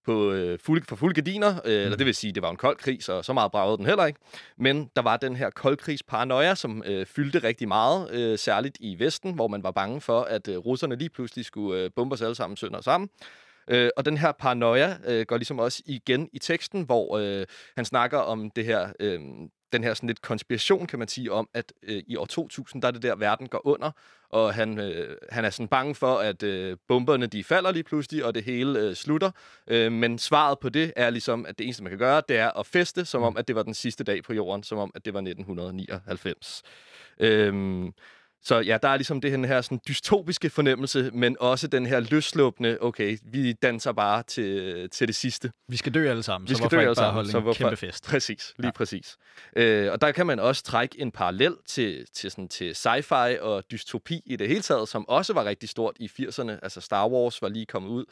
[0.05, 1.61] på øh, fuld, for fulde gardiner.
[1.65, 3.85] Øh, Eller det vil sige, det var en kold krig, så så meget bragede den
[3.85, 4.19] heller ikke.
[4.57, 9.33] Men der var den her koldkrigsparanoia, som øh, fyldte rigtig meget, øh, særligt i Vesten,
[9.33, 12.35] hvor man var bange for, at øh, russerne lige pludselig skulle øh, bombe os alle
[12.35, 13.09] sammen sønder sammen.
[13.67, 17.85] Øh, og den her paranoia øh, går ligesom også igen i teksten, hvor øh, han
[17.85, 19.19] snakker om det her, øh,
[19.73, 22.87] den her sådan lidt konspiration, kan man sige, om, at øh, i år 2000, der
[22.87, 23.91] er det der, verden går under,
[24.29, 28.25] og han, øh, han er sådan bange for, at øh, bomberne de falder lige pludselig,
[28.25, 29.31] og det hele øh, slutter.
[29.67, 32.59] Øh, men svaret på det er ligesom, at det eneste, man kan gøre, det er
[32.59, 35.05] at feste, som om, at det var den sidste dag på jorden, som om, at
[35.05, 36.63] det var 1999.
[37.19, 37.93] Øhm,
[38.47, 41.99] så ja, der er ligesom det her, her sådan dystopiske fornemmelse, men også den her
[41.99, 45.51] løsluppende, okay, vi danser bare til, til det sidste.
[45.67, 47.57] Vi skal dø alle sammen, Vi så skal dø alle bare sammen, så en hvorfor-
[47.63, 48.03] kæmpe fest?
[48.07, 48.71] Præcis, lige Ja.
[48.71, 49.17] præcis.
[49.55, 53.63] Øh, og der kan man også trække en parallel til, til, sådan, til sci-fi og
[53.71, 56.51] dystopi i det hele taget, som også var rigtig stort i 80'erne.
[56.63, 58.05] Altså Star Wars var lige kommet ud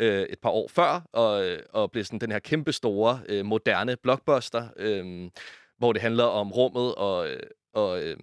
[0.00, 3.96] øh, et par år før, og, og blev sådan den her kæmpe store, øh, moderne
[4.02, 5.30] blockbuster, øh,
[5.78, 7.28] hvor det handler om rummet og,
[7.74, 8.16] og øh,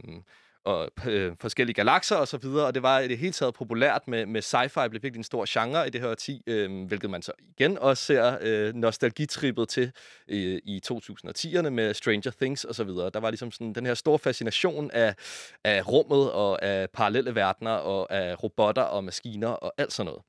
[0.65, 4.07] og øh, forskellige galakser og så videre, og det var i det hele taget populært
[4.07, 7.21] med, med sci-fi, blev virkelig en stor genre i det her årti, øh, hvilket man
[7.21, 9.91] så igen også ser øh, nostalgitrippet til
[10.27, 13.09] øh, i 2010'erne med Stranger Things og så videre.
[13.09, 15.15] Der var ligesom sådan den her store fascination af,
[15.63, 20.21] af rummet og af parallelle verdener og af robotter og maskiner og alt sådan noget.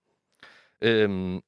[0.83, 1.41] Øhm,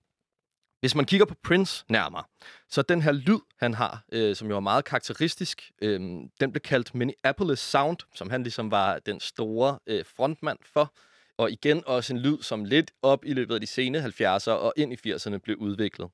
[0.85, 2.25] hvis man kigger på Prince nærmere,
[2.71, 6.01] så den her lyd, han har, øh, som jo er meget karakteristisk, øh,
[6.41, 10.93] den blev kaldt Minneapolis Sound, som han ligesom var den store øh, frontmand for.
[11.39, 14.73] Og igen også en lyd, som lidt op i løbet af de sene 70'ere og
[14.77, 16.09] ind i 80'erne blev udviklet.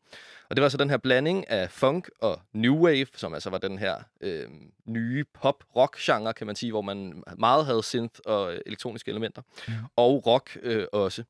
[0.51, 3.59] Og det var så den her blanding af funk og new wave, som altså var
[3.59, 4.47] den her øh,
[4.87, 9.43] nye pop-rock-genre, kan man sige, hvor man meget havde synth og øh, elektroniske elementer.
[9.69, 9.73] Ja.
[9.97, 11.25] Og rock øh, også.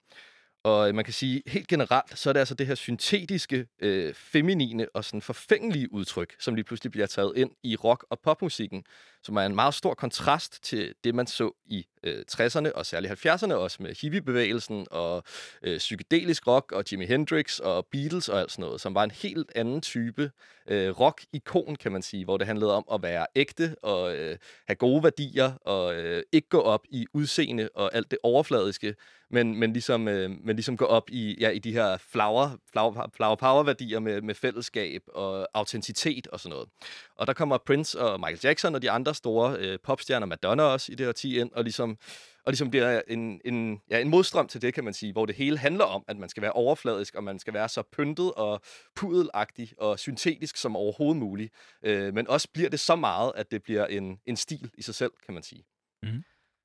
[0.64, 4.14] Og øh, man kan sige, helt generelt, så er det altså det her syntetiske, øh,
[4.14, 8.84] feminine og sådan forfængelige udtryk, som lige pludselig bliver taget ind i rock- og popmusikken,
[9.24, 13.26] som er en meget stor kontrast til det, man så i øh, 60'erne og særligt
[13.26, 15.22] 70'erne, også med hippiebevægelsen og
[15.62, 19.10] øh, psykedelisk rock og Jimi Hendrix og Beatles og alt sådan noget, som var en
[19.10, 20.30] helt anden type
[20.68, 24.76] øh, rock-ikon, kan man sige, hvor det handlede om at være ægte og øh, have
[24.76, 28.94] gode værdier og øh, ikke gå op i udseende og alt det overfladiske,
[29.30, 33.10] men, men, ligesom, øh, men ligesom gå op i, ja, i de her flower, flower,
[33.16, 36.68] flower power-værdier med, med fællesskab og autenticitet og sådan noget.
[37.16, 40.92] Og der kommer Prince og Michael Jackson og de andre store øh, popstjerner, Madonna også
[40.92, 41.98] i det her 10 ind, og ligesom,
[42.44, 45.34] og ligesom bliver en, en, ja, en modstrøm til det, kan man sige, hvor det
[45.34, 48.60] hele handler om, at man skal være overfladisk, og man skal være så pyntet og
[48.94, 51.54] pudelagtig og syntetisk som overhovedet muligt.
[51.84, 54.94] Øh, men også bliver det så meget, at det bliver en, en stil i sig
[54.94, 55.64] selv, kan man sige.
[56.02, 56.24] Mhm.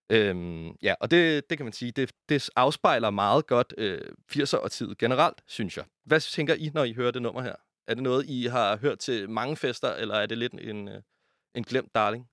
[0.10, 4.58] Øhm, ja, og det, det kan man sige, det, det afspejler meget godt øh, 80'er
[4.58, 5.86] og tid generelt, synes jeg.
[6.06, 7.56] Hvad tænker I, når I hører det nummer her?
[7.88, 11.02] Er det noget, I har hørt til mange fester, eller er det lidt en, øh,
[11.56, 12.28] en glemt darling?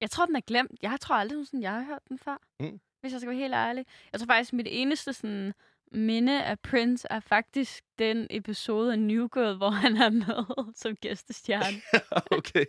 [0.00, 0.70] Jeg tror, den er glemt.
[0.82, 2.36] Jeg tror aldrig, sådan, jeg har hørt den før.
[2.60, 2.80] Mm.
[3.00, 3.86] hvis jeg skal være helt ærlig.
[4.12, 5.52] Jeg tror faktisk, mit eneste sådan,
[5.92, 10.44] minde af Prince er faktisk den episode af New Girl, hvor han er med
[10.82, 11.80] som gæstestjerne.
[12.38, 12.64] okay.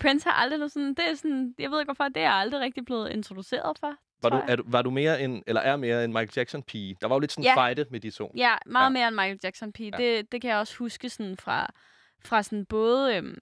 [0.00, 2.32] Prince har aldrig noget sådan, det er sådan, jeg ved ikke hvorfor, det er jeg
[2.34, 3.94] aldrig rigtig blevet introduceret for.
[4.22, 6.96] Var du, er du, var du mere en, eller er mere en Michael Jackson-pige?
[7.00, 7.54] Der var jo lidt sådan en Ja.
[7.56, 8.32] fejde med de to.
[8.36, 8.88] Ja, meget Ja.
[8.88, 9.92] mere end Michael Jackson pige.
[9.98, 10.02] Ja.
[10.04, 10.16] Ja.
[10.16, 11.70] Det, det kan jeg også huske sådan fra,
[12.24, 13.38] fra sådan både, øhm,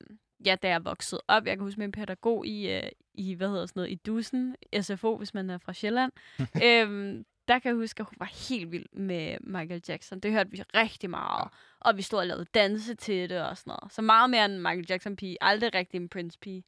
[0.47, 1.47] ja, da jeg voksede op.
[1.47, 2.83] Jeg kan huske min pædagog i, øh,
[3.15, 6.13] i hvad hedder sådan noget, i Dusen, SFO, hvis man er fra Sjælland.
[6.65, 10.21] øhm, der kan jeg huske, at hun var helt vild med Michael Jackson.
[10.21, 11.49] Det hørte vi rigtig meget.
[11.81, 13.93] Og vi stod og lavede danse til det og sådan noget.
[13.93, 15.37] Så meget mere end Michael Jackson pige.
[15.41, 16.65] Aldrig rigtig en Prince pige.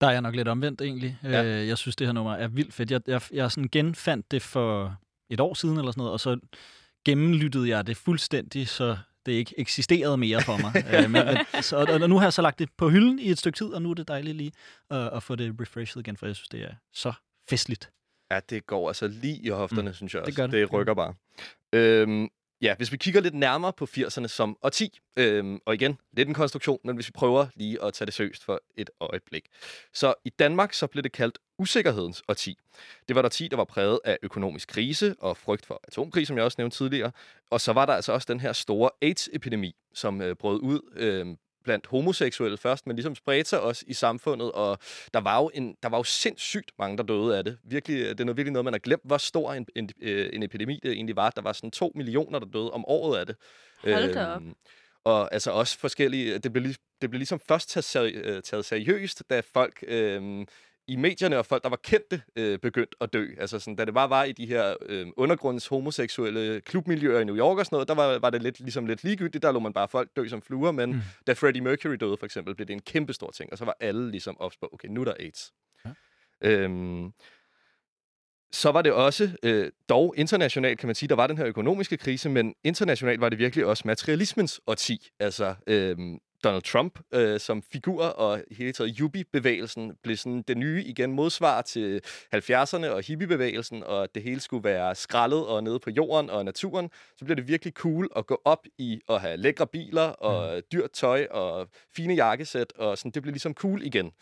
[0.00, 1.18] Der er jeg nok lidt omvendt egentlig.
[1.22, 1.44] Ja.
[1.44, 2.90] Øh, jeg synes, det her nummer er vildt fedt.
[2.90, 4.96] Jeg, jeg, jeg sådan genfandt det for
[5.30, 6.38] et år siden eller sådan noget, og så
[7.04, 8.96] gennemlyttede jeg det fuldstændig, så
[9.30, 10.84] det ikke eksisterede mere for mig.
[10.94, 13.30] øh, men, men, så, og, og nu har jeg så lagt det på hylden i
[13.30, 14.52] et stykke tid, og nu er det dejligt lige
[14.90, 17.12] at, at få det refreshed igen, for jeg synes, det er så
[17.50, 17.90] festligt.
[18.30, 20.36] Ja, det går altså lige i hofterne, mm, synes jeg det også.
[20.36, 20.52] gør det.
[20.52, 21.14] det rykker bare.
[21.72, 22.28] Øhm,
[22.62, 26.34] ja, hvis vi kigger lidt nærmere på 80'erne som årti, øhm, og igen, lidt en
[26.34, 29.44] konstruktion, men hvis vi prøver lige at tage det seriøst for et øjeblik.
[29.92, 32.58] Så i Danmark, så blev det kaldt usikkerhedens årti.
[33.08, 36.36] Det var der årti, der var præget af økonomisk krise og frygt for atomkrig, som
[36.36, 37.12] jeg også nævnte tidligere.
[37.50, 41.36] Og så var der altså også den her store AIDS-epidemi, som øh, brød ud øh,
[41.64, 44.78] blandt homoseksuelle først, men ligesom spredte sig også i samfundet, og
[45.14, 47.58] der var jo, en, der var jo sindssygt mange, der døde af det.
[47.64, 50.42] Virkelig, det er noget, virkelig noget, man har glemt, hvor stor en, en, øh, en
[50.42, 51.30] epidemi det egentlig var.
[51.30, 53.36] Der var sådan to millioner, der døde om året af det.
[53.84, 54.42] Hold da op.
[54.42, 54.54] Øhm,
[55.04, 56.38] Og altså også forskellige...
[56.38, 56.64] Det blev,
[57.02, 60.46] det blev ligesom først taget, seri- øh, taget seriøst, da folk øh,
[60.90, 63.26] i medierne og folk, der var kendte, øh, begyndte at dø.
[63.38, 67.36] Altså sådan, da det bare var i de her øh, undergrunds homoseksuelle klubmiljøer i New
[67.36, 69.42] York og sådan noget, der var, var det lidt, ligesom lidt ligegyldigt.
[69.42, 71.00] Der lå man bare folk dø som fluer, men mm.
[71.26, 73.52] da Freddie Mercury døde for eksempel, blev det en kæmpe stor ting.
[73.52, 75.52] Og så var alle ligesom ops på, okay, nu er der AIDS.
[75.84, 75.90] Ja.
[76.40, 77.12] Øhm,
[78.52, 81.96] så var det også, øh, dog internationalt kan man sige, der var den her økonomiske
[81.96, 85.10] krise, men internationalt var det virkelig også materialismens årti.
[85.20, 85.98] Altså øh,
[86.44, 91.62] Donald Trump øh, som figur og hele taget yuppie-bevægelsen blev sådan det nye igen modsvar
[91.62, 92.00] til
[92.34, 96.90] 70'erne og hippie-bevægelsen, og det hele skulle være skrællet og nede på jorden og naturen.
[97.18, 100.62] Så blev det virkelig cool at gå op i at have lækre biler og mm.
[100.72, 104.12] dyrt tøj og fine jakkesæt, og sådan, det blev ligesom cool igen.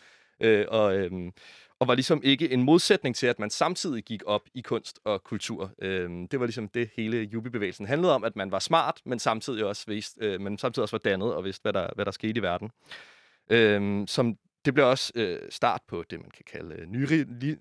[0.41, 1.31] Øh, og, øhm,
[1.79, 5.23] og var ligesom ikke en modsætning til, at man samtidig gik op i kunst og
[5.23, 5.71] kultur.
[5.81, 9.65] Øhm, det var ligesom det hele Yuppie-bevægelsen handlede om, at man var smart, men samtidig
[9.65, 12.39] også, vidste, øh, men samtidig også var dannet og vidste, hvad der, hvad der skete
[12.39, 12.71] i verden.
[13.49, 14.37] Øhm, som
[14.69, 16.87] det blev også øh, start på det, man kan kalde øh,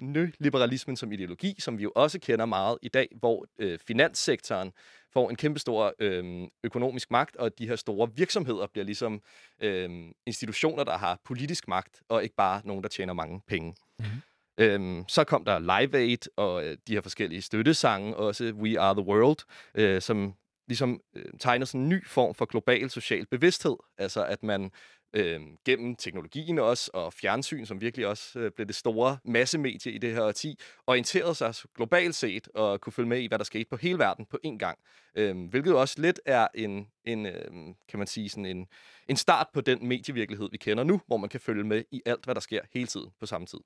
[0.00, 4.72] nyliberalismen som ideologi, som vi jo også kender meget i dag, hvor øh, finanssektoren
[5.12, 9.22] får en kæmpestor øh, økonomisk magt, og de her store virksomheder bliver ligesom
[9.60, 9.90] øh,
[10.26, 13.74] institutioner, der har politisk magt, og ikke bare nogen, der tjener mange penge.
[13.98, 14.20] Mm-hmm.
[14.58, 18.94] Øhm, så kom der Live Aid og øh, de her forskellige støttesange, også We Are
[18.94, 19.38] The World,
[19.74, 20.34] øh, som
[20.66, 23.76] ligesom øh, tegner sådan en ny form for global social bevidsthed.
[23.98, 24.70] Altså at man
[25.12, 29.98] øh, gennem teknologien også, og fjernsyn, som virkelig også øh, blev det store massemedie i
[29.98, 33.64] det her årti, orienterede sig globalt set og kunne følge med i, hvad der skete
[33.70, 34.78] på hele verden på én gang.
[35.14, 37.50] Øh, hvilket også lidt er en, en øh,
[37.88, 38.66] kan man sige, sådan en,
[39.08, 42.24] en start på den medievirkelighed, vi kender nu, hvor man kan følge med i alt,
[42.24, 43.58] hvad der sker hele tiden på samme tid.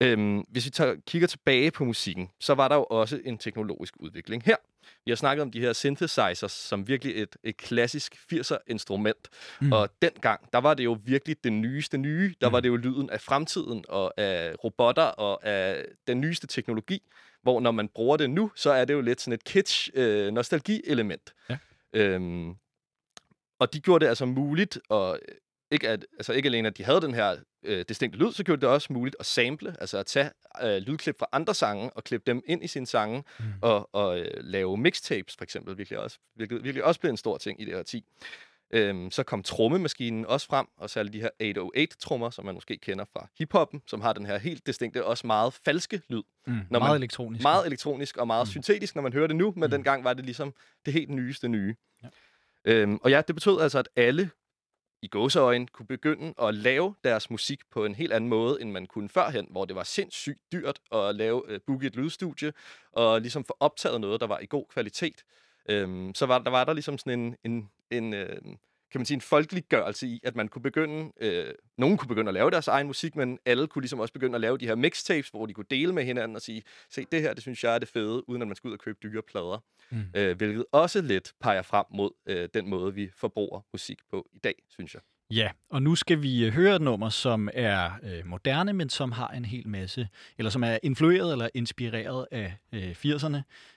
[0.00, 3.94] Øhm, hvis vi tager, kigger tilbage på musikken, så var der jo også en teknologisk
[4.00, 4.56] udvikling her.
[5.04, 9.28] Vi har snakket om de her synthesizers, som virkelig et, et klassisk 80'er-instrument.
[9.60, 9.72] Mm.
[9.72, 12.34] Og dengang, der var det jo virkelig det nyeste nye.
[12.40, 12.52] Der mm.
[12.52, 17.02] var det jo lyden af fremtiden og af robotter og af den nyeste teknologi.
[17.42, 20.32] Hvor når man bruger det nu, så er det jo lidt sådan et kitsch øh.
[21.48, 21.58] Ja.
[21.92, 22.54] Øhm,
[23.58, 25.18] og de gjorde det altså muligt, og
[25.70, 27.36] ikke, at, altså ikke alene, at de havde den her
[27.66, 30.30] øh, distinkte lyd, så gjorde det også muligt at sample, altså at tage
[30.62, 33.44] øh, lydklip fra andre sange og klippe dem ind i sine sange, mm.
[33.62, 37.38] og, og øh, lave mixtapes for eksempel, virkelig også, virkelig, virkelig også blev en stor
[37.38, 38.04] ting i det her 10.
[38.70, 42.76] Øhm, så kom trommemaskinen også frem, og så alle de her 808-trommer, som man måske
[42.76, 46.22] kender fra hiphoppen, som har den her helt distinkte, også meget falske lyd.
[46.46, 47.42] Mm, Når meget man- elektronisk.
[47.42, 48.50] Meget elektronisk og meget mm.
[48.50, 49.70] syntetisk, når man hører det nu, men mm.
[49.70, 50.54] dengang var det ligesom
[50.86, 51.74] det helt nyeste nye.
[52.02, 52.08] Ja.
[52.64, 54.30] Øhm, og ja, det betød altså, at alle
[55.06, 58.86] i gåseøjen kunne begynde at lave deres musik på en helt anden måde, end man
[58.86, 62.52] kunne førhen, hvor det var sindssygt dyrt at lave uh, booke et lydstudie,
[62.92, 65.24] og ligesom få optaget noget, der var i god kvalitet.
[65.68, 68.36] Øhm, så var, der var der ligesom sådan en, en, en øh,
[68.92, 72.34] kan man sige, en folkeliggørelse i, at man kunne begynde, øh, nogen kunne begynde at
[72.34, 75.28] lave deres egen musik, men alle kunne ligesom også begynde at lave de her mixtapes,
[75.28, 77.78] hvor de kunne dele med hinanden og sige, se, det her, det synes jeg er
[77.78, 79.64] det fede, uden at man skal ud og købe dyre plader.
[79.90, 80.04] Mm.
[80.16, 84.38] Øh, hvilket også lidt peger frem mod øh, den måde, vi forbruger musik på i
[84.38, 85.02] dag, synes jeg.
[85.30, 89.12] Ja, og nu skal vi øh, høre et nummer, som er øh, moderne, men som
[89.12, 90.08] har en hel masse,
[90.38, 93.36] eller som er influeret eller inspireret af øh, 80'erne.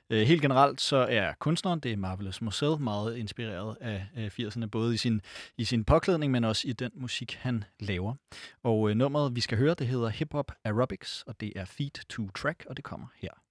[0.09, 4.65] Øh, helt generelt så er kunstneren, det er Marvelous Moselle, meget inspireret af øh, 80'erne,
[4.65, 5.21] både i sin,
[5.57, 8.15] i sin påklædning, men også i den musik, han laver.
[8.63, 12.07] Og øh, nummeret, vi skal høre, det hedder Hip Hop Aerobics, og det er Feed
[12.09, 13.48] to Track, og det kommer her.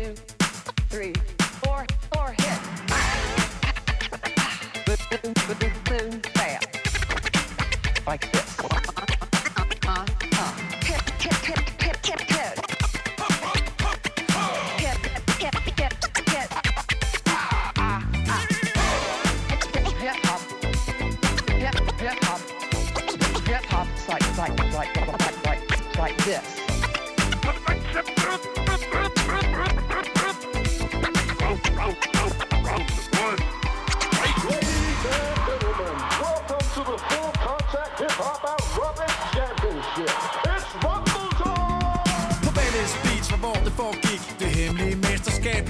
[0.00, 0.14] Two,
[0.88, 1.12] three,
[1.62, 2.60] four, four, hit.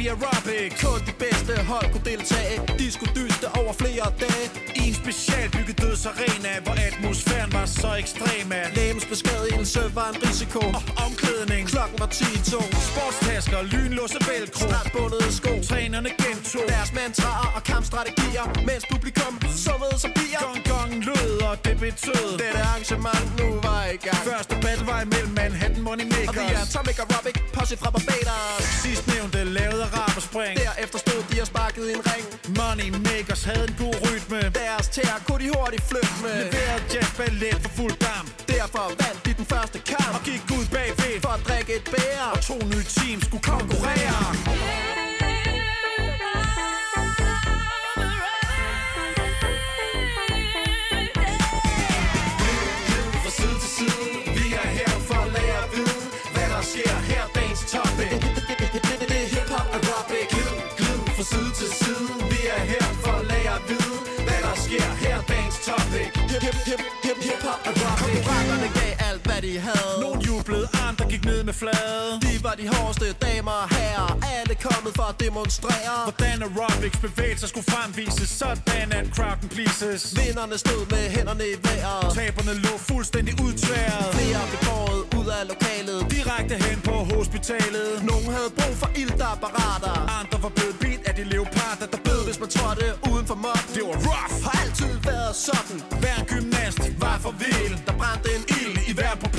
[0.00, 0.80] Mesterskab i aerobic.
[0.82, 1.92] Kun de bedste hold.
[1.92, 2.60] Kunne deltage.
[2.78, 4.46] De skulle dyste over flere dage.
[4.74, 10.62] I en specialbygget dødsarena Hvor atmosfæren var så ekstrem at Lægens beskadigelse var en risiko.
[10.78, 12.60] Og omklædning Klokken var 10 to.
[12.88, 14.60] Sportstasker, lynlåse, velcro.
[14.68, 15.52] Strandbundede sko.
[15.68, 16.64] Trænerne gentog.
[16.72, 19.32] Deres mantraer og kampstrategier Mens publikum
[19.64, 20.42] summede som bier.
[20.44, 22.26] Gong gong lød og det betød.
[22.42, 24.22] Dette arrangement nu var i gang.
[24.30, 26.28] Første battle var imellem Manhattan Money Makers.
[26.30, 28.64] Og vi er Atomic Aerobic, posse fra Barbados.
[28.82, 32.26] Sidst nævnte lavede raberspring Derefter stod de og sparkede en ring.
[32.58, 34.40] Money Makers havde en god rytme.
[34.62, 36.36] Deres tæer kunne de hurtigt flytte med.
[36.44, 38.24] Leveret jazz ballet for fuld dam.
[38.54, 40.12] Derfor vandt de den første kamp.
[40.16, 44.18] Og gik ud bagved for at drikke et bære Og to nye teams skulle konkurrere.
[66.50, 70.00] Hip, hip, hip, hip, hip-hop aerobic Konkurrenterne gav alt hvad de havde.
[70.04, 72.10] Nogle jublede, andre gik ned med flade.
[72.26, 74.49] De var de hårdeste damer og herrer Alle
[74.80, 75.94] kommet for at demonstrere.
[76.08, 78.28] Hvordan aerobics bevægelser skulle fremvises?
[78.42, 80.02] Sådan at crowden pleases.
[80.18, 82.06] Vinderne stod med hænderne i vejret.
[82.18, 85.98] Taberne lå fuldstændig udtværet Flere blev båret ud af lokalet.
[86.16, 87.88] Direkte hen på hospitalet.
[88.10, 89.94] Nogle havde brug for iltapparater.
[90.18, 93.62] Andre var blevet bidt af de leoparder Der bød hvis man trådte uden for mob.
[93.74, 94.34] Det var rough.
[94.46, 95.78] Har altid været sådan.
[96.02, 97.74] Hver gymnast var for vild.
[97.86, 99.29] Der brændte en ild i hver pupil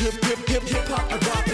[0.00, 1.12] Hip, hip, hip, hip, hip-hop.
[1.12, 1.49] aerobic Der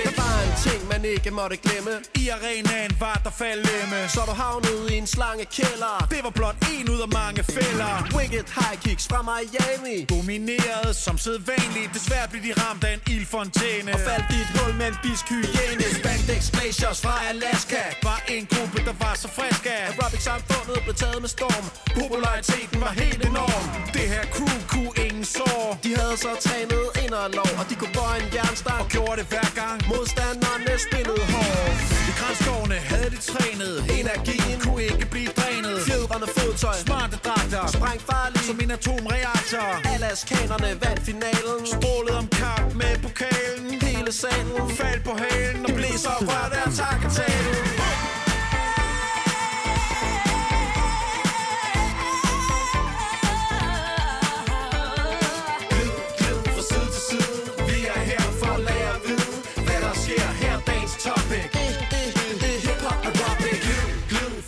[1.16, 1.94] ikke måtte glemme.
[2.22, 6.58] I arenaen var der faldlemme Så du havnede i en slange kælder Det var blot
[6.74, 7.92] en ud af mange fælder.
[8.16, 9.96] Wicked high kicks fra Miami.
[10.14, 11.90] Domineret som sædvanligt.
[11.96, 13.90] Desværre blev de ramt af en ildfontæne.
[13.96, 17.82] Og faldt i et hul med en bisk hyæne Spandex glaciers fra Alaska.
[18.08, 21.64] Var en gruppe der var så frisk af Aerobic samfundet blev taget med storm.
[22.00, 23.64] Populariteten var helt enorm.
[23.96, 25.62] Det her crew kunne ingen sår.
[25.84, 28.80] De havde så trænet ind og lov Og de kunne bøje en jernstang.
[28.82, 29.76] Og gjorde det hver gang.
[29.92, 30.72] Modstanderne
[31.06, 31.80] spillede hårdt.
[32.10, 33.74] I grænskovene havde de trænet.
[34.00, 35.76] Energien kunne ikke blive drænet.
[35.88, 36.76] Fjedrende fodtøj.
[36.86, 37.66] Smarte dragter.
[37.76, 39.68] Sprang farligt som en atomreaktor.
[39.94, 41.60] Alaskanerne vandt finalen.
[41.74, 43.70] Strålede om kamp med pokalen.
[43.88, 44.62] Hele salen.
[44.80, 48.15] Faldt på halen Og blev så rørt af takketalen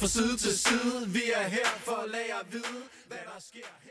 [0.09, 3.69] fra side til side Vi er her for at lære at vide Hvad der sker
[3.83, 3.91] her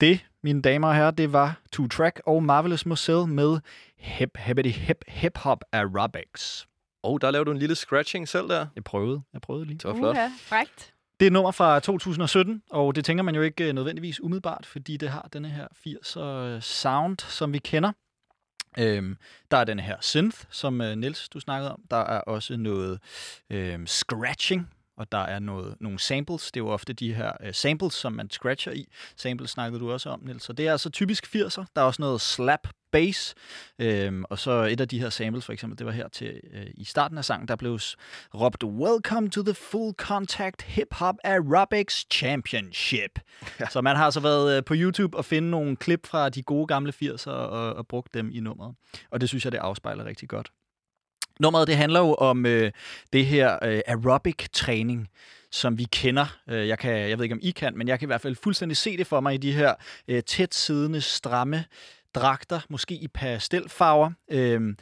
[0.00, 3.60] Det, mine damer og herrer, det var Two Track og Marvelous Mosel med
[3.96, 6.66] Hip Hippity Hip Hip Hop Aerobics.
[7.02, 8.66] Og oh, der lavede du en lille scratching selv der.
[8.74, 9.78] Jeg prøvede, jeg prøvede lige.
[9.78, 10.16] Det var flot.
[10.16, 10.94] Uha, frækt.
[11.20, 14.66] Det er et nummer fra 2017, og det tænker man jo ikke øh, nødvendigvis umiddelbart,
[14.66, 17.92] fordi det har denne her 80'er sound, som vi kender.
[18.78, 19.16] Øhm,
[19.50, 21.82] der er den her synth, som øh, Nils du snakkede om.
[21.90, 23.00] Der er også noget
[23.50, 24.70] øhm, scratching,
[25.00, 26.52] og der er noget, nogle samples.
[26.52, 28.88] Det er jo ofte de her øh, samples, som man scratcher i.
[29.16, 30.42] Samples snakkede du også om, Nils.
[30.42, 31.64] Så det er altså typisk 80'er.
[31.76, 33.34] Der er også noget slap bass.
[33.78, 36.66] Øhm, og så et af de her samples, for eksempel, det var her til øh,
[36.74, 37.78] i starten af sangen, der blev
[38.34, 43.18] råbt Welcome to the Full Contact Hip Hop Aerobics Championship.
[43.60, 43.66] Ja.
[43.66, 46.66] Så man har altså været øh, på YouTube og finde nogle klip fra de gode
[46.66, 48.74] gamle 80'er og, og brugt dem i nummeret.
[49.10, 50.50] Og det synes jeg, det afspejler rigtig godt.
[51.40, 52.72] Nummeret, det handler jo om øh,
[53.12, 55.08] det her øh, aerobic-træning,
[55.50, 56.26] som vi kender.
[56.48, 58.36] Øh, jeg, kan, jeg ved ikke, om I kan, men jeg kan i hvert fald
[58.36, 59.74] fuldstændig se det for mig i de her
[60.08, 61.64] øh, tæt siddende, stramme
[62.14, 64.10] dragter, måske i pastelfarver.
[64.30, 64.74] Øh,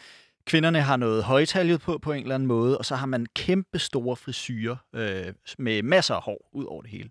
[0.46, 3.78] kvinderne har noget højtaljet på på en eller anden måde, og så har man kæmpe
[3.78, 7.10] store frisyrer øh, med masser af hår ud over det hele.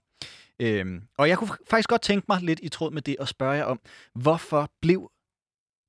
[0.59, 3.53] Øhm, og jeg kunne faktisk godt tænke mig lidt i tråd med det at spørge
[3.53, 3.79] jer om,
[4.15, 5.11] hvorfor blev,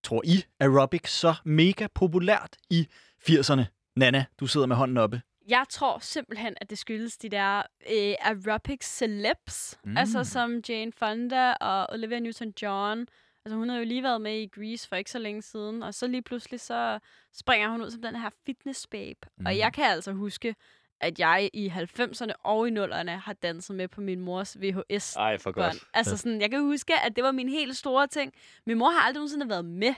[0.04, 2.88] tror I, aerobic så mega populært i
[3.22, 3.62] 80'erne?
[3.96, 5.22] Nana, du sidder med hånden oppe.
[5.48, 7.56] Jeg tror simpelthen, at det skyldes de der
[7.90, 9.96] øh, aerobic celebs, Mm.
[9.96, 13.04] altså som Jane Fonda og Olivia Newton-John.
[13.44, 15.94] Altså hun har jo lige været med i Grease for ikke så længe siden, og
[15.94, 16.98] så lige pludselig så
[17.34, 19.18] springer hun ud som den her fitness babe.
[19.38, 19.46] Mm.
[19.46, 20.54] Og jeg kan altså huske,
[21.00, 25.38] at jeg i 90'erne og i 0'erne har danset med på min mors VHS Ej,
[25.38, 25.78] for bånd.
[25.94, 28.32] Altså sådan, jeg kan huske, at det var min helt store ting.
[28.66, 29.94] Min mor har aldrig nogensinde været med,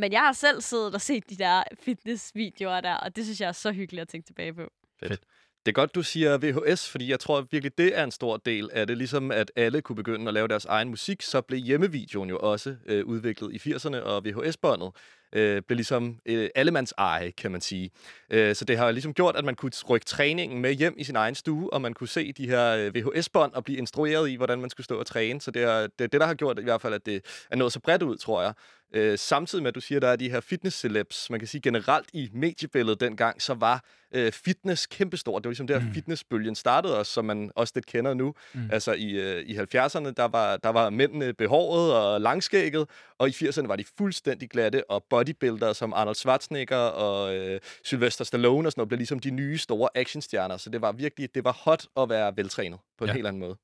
[0.00, 3.48] men jeg har selv siddet og set de der fitnessvideoer der, og det synes jeg
[3.48, 4.62] er så hyggeligt at tænke tilbage på.
[5.00, 5.20] Fedt.
[5.66, 8.70] Det er godt, du siger VHS, fordi jeg tror virkelig, det er en stor del
[8.72, 8.98] af det.
[8.98, 12.76] Ligesom at alle kunne begynde at lave deres egen musik, så blev hjemmevideoen jo også
[12.86, 14.92] øh, udviklet i 80'erne, og VHS-båndet
[15.32, 17.90] øh, blev ligesom øh, allemands eje, kan man sige.
[18.30, 21.16] Øh, så det har ligesom gjort, at man kunne rykke træningen med hjem i sin
[21.16, 24.60] egen stue, og man kunne se de her øh, VHS-bånd og blive instrueret i, hvordan
[24.60, 25.40] man skulle stå og træne.
[25.40, 27.56] Så det er det, er det der har gjort i hvert fald, at det er
[27.56, 28.52] nået så bredt ud, tror jeg.
[28.94, 31.30] Øh, samtidig med, at du siger, at der er de her fitness-celebs.
[31.30, 35.42] Man kan sige generelt i mediebilledet dengang, så var øh, fitness kæmpestort.
[35.44, 35.94] Det var ligesom der, mm.
[35.94, 38.34] fitnessbølgen startede også, som man også lidt kender nu.
[38.54, 38.68] Mm.
[38.72, 43.30] Altså i, øh, i 70'erne, der var, der var mændene behåret og langskægget, og i
[43.30, 48.72] 80'erne var de fuldstændig glatte, og bodybuildere som Arnold Schwarzenegger og øh, Sylvester Stallone og
[48.72, 50.56] sådan noget, blev ligesom de nye store actionstjerner.
[50.56, 53.14] Så det var virkelig, det var hot at være veltrænet på en Ja.
[53.14, 53.56] helt anden måde.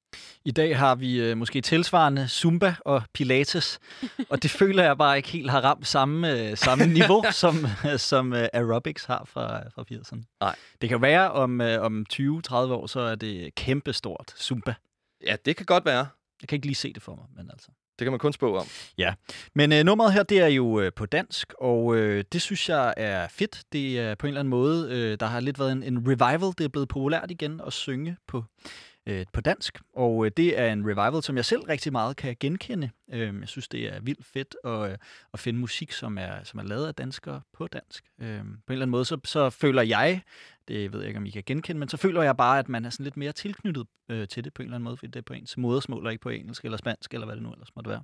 [0.44, 3.78] I dag har vi øh, måske tilsvarende Zumba og Pilates,
[4.28, 7.98] og det føler jeg bare ikke helt har ramt samme, øh, samme niveau, som, øh,
[7.98, 10.36] som øh, aerobics har fra, fra 80'erne.
[10.40, 10.56] Nej.
[10.80, 12.20] Det kan være, om, øh, om 20-30
[12.54, 14.74] år, så er det kæmpestort Zumba.
[15.26, 16.06] Ja, det kan godt være.
[16.42, 17.68] Jeg kan ikke lige se det for mig, men altså.
[17.98, 18.66] Det kan man kun spå om.
[19.54, 22.94] Men øh, nummeret her, det er jo øh, på dansk, og øh, det synes jeg
[22.96, 23.62] er fedt.
[23.72, 26.52] Det er på en eller anden måde, øh, der har lidt været en, en revival.
[26.58, 28.44] Det er blevet populært igen at synge på,
[29.06, 32.36] øh, på dansk, og øh, det er en revival, som jeg selv rigtig meget kan
[32.40, 32.90] genkende.
[33.12, 34.98] Øh, jeg synes, det er vildt fedt at, øh,
[35.32, 38.04] at finde musik, som er, som er lavet af danskere på dansk.
[38.18, 40.22] Øh, på en eller anden måde, så, så føler jeg,
[40.68, 42.84] det ved jeg ikke, om I kan genkende, men så føler jeg bare, at man
[42.84, 45.18] er sådan lidt mere tilknyttet øh, til det på en eller anden måde, fordi det
[45.18, 47.76] er på ens modersmål, og ikke på engelsk eller spansk, eller hvad det nu ellers
[47.76, 48.02] måtte være.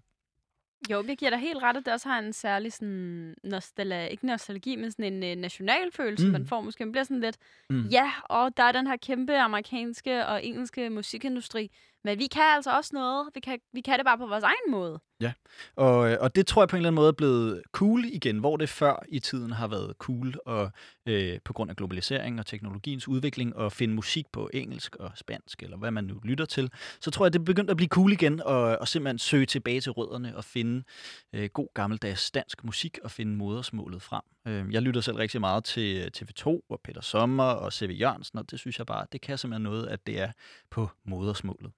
[0.90, 4.26] Jo, jeg giver dig helt ret, at det også har en særlig sådan, nostala, ikke
[4.26, 6.32] nostalgi, men sådan en øh, nationalfølelse, Mm.
[6.32, 6.84] man får måske.
[6.84, 7.36] Man bliver sådan lidt,
[7.70, 7.86] mm.
[7.86, 11.70] ja, og der er den her kæmpe amerikanske og engelske musikindustri,
[12.04, 13.28] men vi kan altså også noget.
[13.34, 15.00] Vi kan, vi kan det bare på vores egen måde.
[15.22, 15.32] Ja,
[15.76, 18.38] Og, øh, og det tror jeg på en eller anden måde er blevet cool igen,
[18.38, 20.70] hvor det før i tiden har været cool og
[21.06, 25.62] øh, på grund af globalisering og teknologiens udvikling at finde musik på engelsk og spansk,
[25.62, 28.12] eller hvad man nu lytter til, så tror jeg, det er begyndt at blive cool
[28.12, 30.84] igen og, og simpelthen søge tilbage til rødderne og finde
[31.32, 34.22] øh, god gammeldags dansk musik og finde modersmålet frem.
[34.48, 37.90] Øh, jeg lytter selv rigtig meget til øh, TV2 og Peter Sommer og C.V.
[38.00, 40.32] Jørgensen, og det synes jeg bare, det kan simpelthen noget, at det er
[40.70, 41.72] på modersmålet.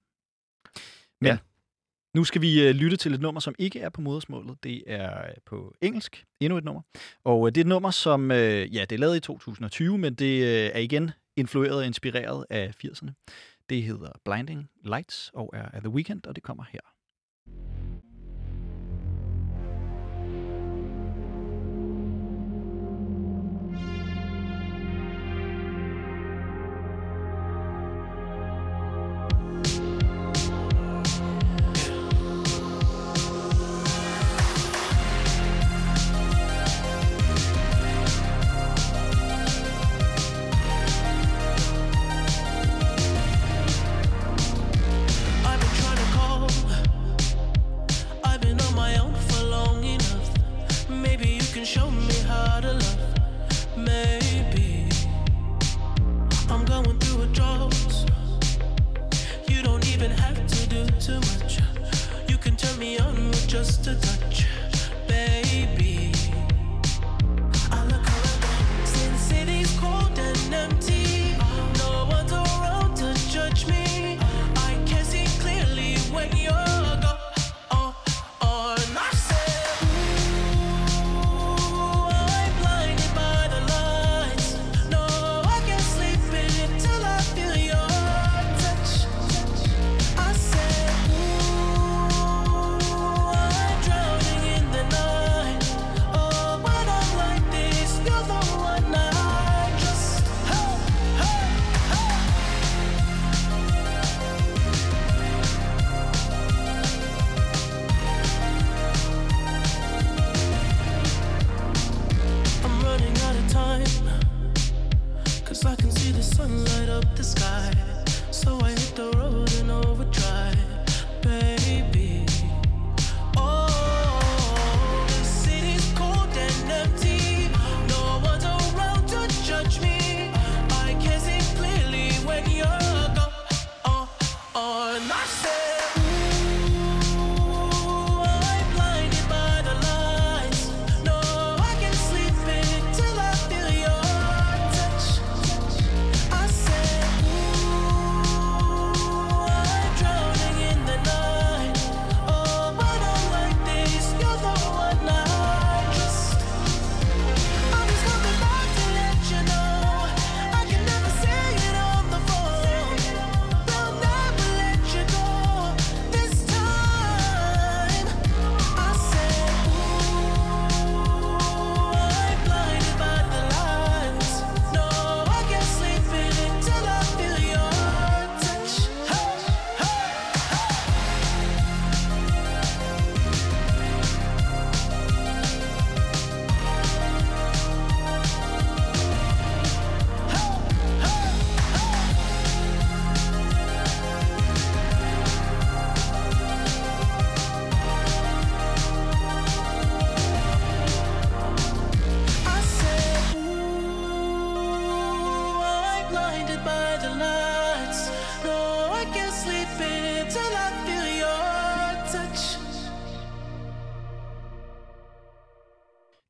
[1.20, 1.38] Men Ja.
[2.14, 4.56] nu skal vi øh, lytte til et nummer, som ikke er på modersmålet.
[4.62, 6.24] Det er øh, på engelsk.
[6.40, 6.82] Endnu et nummer.
[7.24, 10.14] Og øh, det er et nummer, som øh, ja, det er lavet i 2020, men
[10.14, 13.10] det øh, er igen influeret og inspireret af 80'erne.
[13.68, 16.80] Det hedder Blinding Lights og er af The Weeknd, og det kommer her.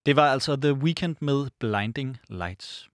[0.07, 2.89] Det var altså The Weeknd med Blinding Lights.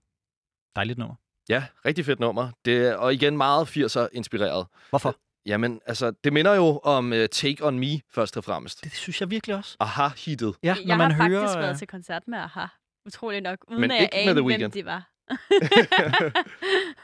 [0.75, 1.15] Dejligt nummer.
[1.49, 2.51] Ja, rigtig fedt nummer.
[2.65, 4.67] Det, og igen meget 80'er inspireret.
[4.89, 5.15] Hvorfor?
[5.45, 8.83] Jamen, altså, det minder jo om uh, Take On Me, først og fremmest.
[8.83, 9.77] Det synes jeg virkelig også.
[9.79, 10.55] Aha-hittet.
[10.63, 12.65] Ja, jeg har faktisk hører, været øh, til koncert med Aha.
[13.05, 13.57] Utroligt nok.
[13.67, 14.71] Uden Men at ikke jeg med The anede, hvem Weeknd.
[14.71, 15.10] de var.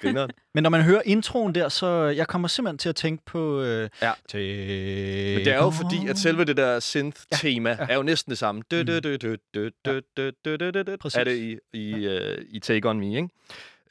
[0.54, 3.62] Men når man hører introen der, så jeg kommer simpelthen til at tænke på...
[3.62, 4.12] Øh, ja.
[4.34, 7.76] Men det er jo fordi, at selve det der synth-tema ja.
[7.80, 7.88] ja.
[7.90, 8.64] er jo næsten det samme.
[11.00, 11.18] Præcis.
[11.18, 11.20] Mm.
[11.20, 12.32] Er det i, i, ja.
[12.32, 13.30] øh, i Take On Me, ikke?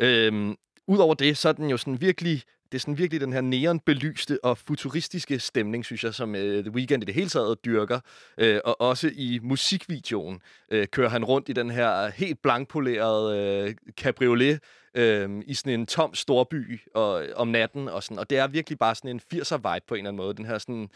[0.00, 0.56] Øhm,
[0.88, 4.38] Udover det, så er den jo sådan virkelig det er sådan virkelig den her neonbelyste
[4.44, 8.00] og futuristiske stemning, synes jeg, som øh, The Weeknd i det hele taget dyrker.
[8.38, 10.40] Øh, og også i musikvideoen
[10.70, 14.60] øh, kører han rundt i den her helt blankpolerede øh, cabriolet
[14.94, 17.88] øh, i sådan en tom storby og, om natten.
[17.88, 18.18] Og, sådan.
[18.18, 20.34] og det er virkelig bare sådan en 80'er-vibe på en eller anden måde.
[20.34, 20.88] Den her sådan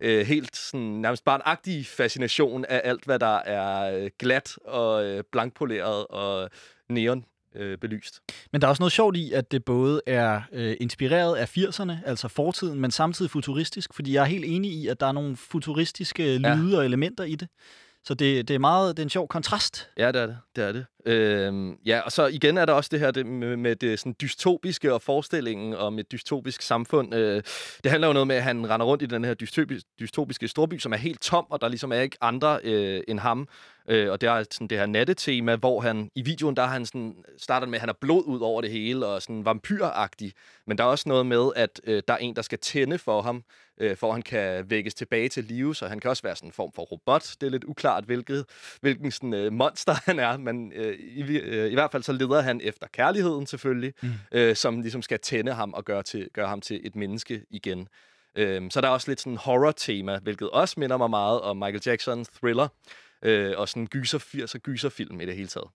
[0.00, 5.24] øh, helt sådan, nærmest barnagtige fascination af alt, hvad der er øh, glat og øh,
[5.32, 6.50] blankpoleret og
[6.88, 7.24] neon
[7.54, 8.20] øh, belyst.
[8.52, 11.92] Men der er også noget sjovt i, at det både er øh, inspireret af 80'erne,
[12.06, 15.36] altså fortiden, men samtidig futuristisk, fordi jeg er helt enig i, at der er nogle
[15.36, 17.48] futuristiske lyde og elementer i det.
[18.04, 19.88] Så det, det, er meget, det er en sjov kontrast.
[19.98, 20.38] Ja, det er det.
[20.56, 20.86] det, er det.
[21.06, 24.14] Øhm, ja, og så igen er der også det her det med, med det sådan
[24.20, 27.14] dystopiske og forestillingen om et dystopisk samfund.
[27.14, 27.42] Øh,
[27.84, 30.78] det handler jo noget med, at han render rundt i den her dystopiske, dystopiske storby,
[30.78, 33.48] som er helt tom, og der ligesom er ikke andre øh, end ham.
[33.90, 36.86] Øh, og det er sådan det her nattetema, hvor han i videoen, der er han
[36.86, 40.32] sådan, starter med, at han har blod ud over det hele, og sådan vampyragtig.
[40.66, 43.22] Men der er også noget med, at øh, der er en, der skal tænde for
[43.22, 43.44] ham,
[43.78, 46.48] øh, for at han kan vækkes tilbage til live, så han kan også være sådan
[46.48, 47.34] en form for robot.
[47.40, 48.44] Det er lidt uklart, hvilket,
[48.80, 52.40] hvilken sådan, øh, monster han er, men øh, i, øh, i hvert fald så leder
[52.40, 54.10] han efter kærligheden selvfølgelig, mm.
[54.32, 57.88] øh, som ligesom skal tænde ham og gøre, til, gøre ham til et menneske igen.
[58.34, 61.82] Øhm, så der er også lidt sådan horror-tema, hvilket også minder mig meget om Michael
[61.86, 62.68] Jackson Thriller,
[63.22, 65.68] øh, og sådan gyser 80'er gyserfilm i det hele taget.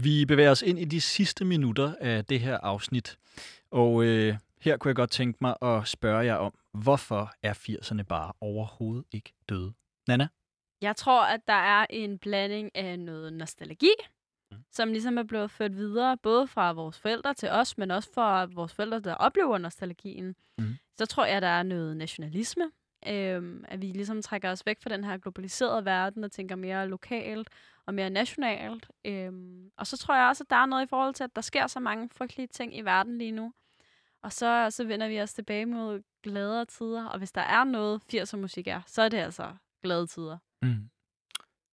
[0.00, 3.18] Vi bevæger os ind i de sidste minutter af det her afsnit,
[3.70, 8.02] og øh, her kunne jeg godt tænke mig at spørge jer om, hvorfor er 80'erne
[8.02, 9.72] bare overhovedet ikke døde?
[10.08, 10.28] Nana?
[10.82, 13.90] Jeg tror, at der er en blanding af noget nostalgi,
[14.52, 14.58] mm.
[14.70, 18.44] som ligesom er blevet ført videre, både fra vores forældre til os, men også fra
[18.44, 20.36] vores forældre, der oplever nostalgien.
[20.58, 20.76] Mhm.
[20.98, 22.70] Så tror jeg, der er noget nationalisme,
[23.08, 26.88] øhm, at vi ligesom trækker os væk fra den her globaliserede verden og tænker mere
[26.88, 27.50] lokalt
[27.86, 28.90] og mere nationalt.
[29.04, 31.42] Øhm, og så tror jeg også, at der er noget i forhold til, at der
[31.42, 33.52] sker så mange frygtelige ting i verden lige nu.
[34.22, 37.06] Og så, så vender vi os tilbage mod gladere tider.
[37.06, 40.38] Og hvis der er noget 80'er musik er, så er det altså glade tider.
[40.62, 40.90] Mm.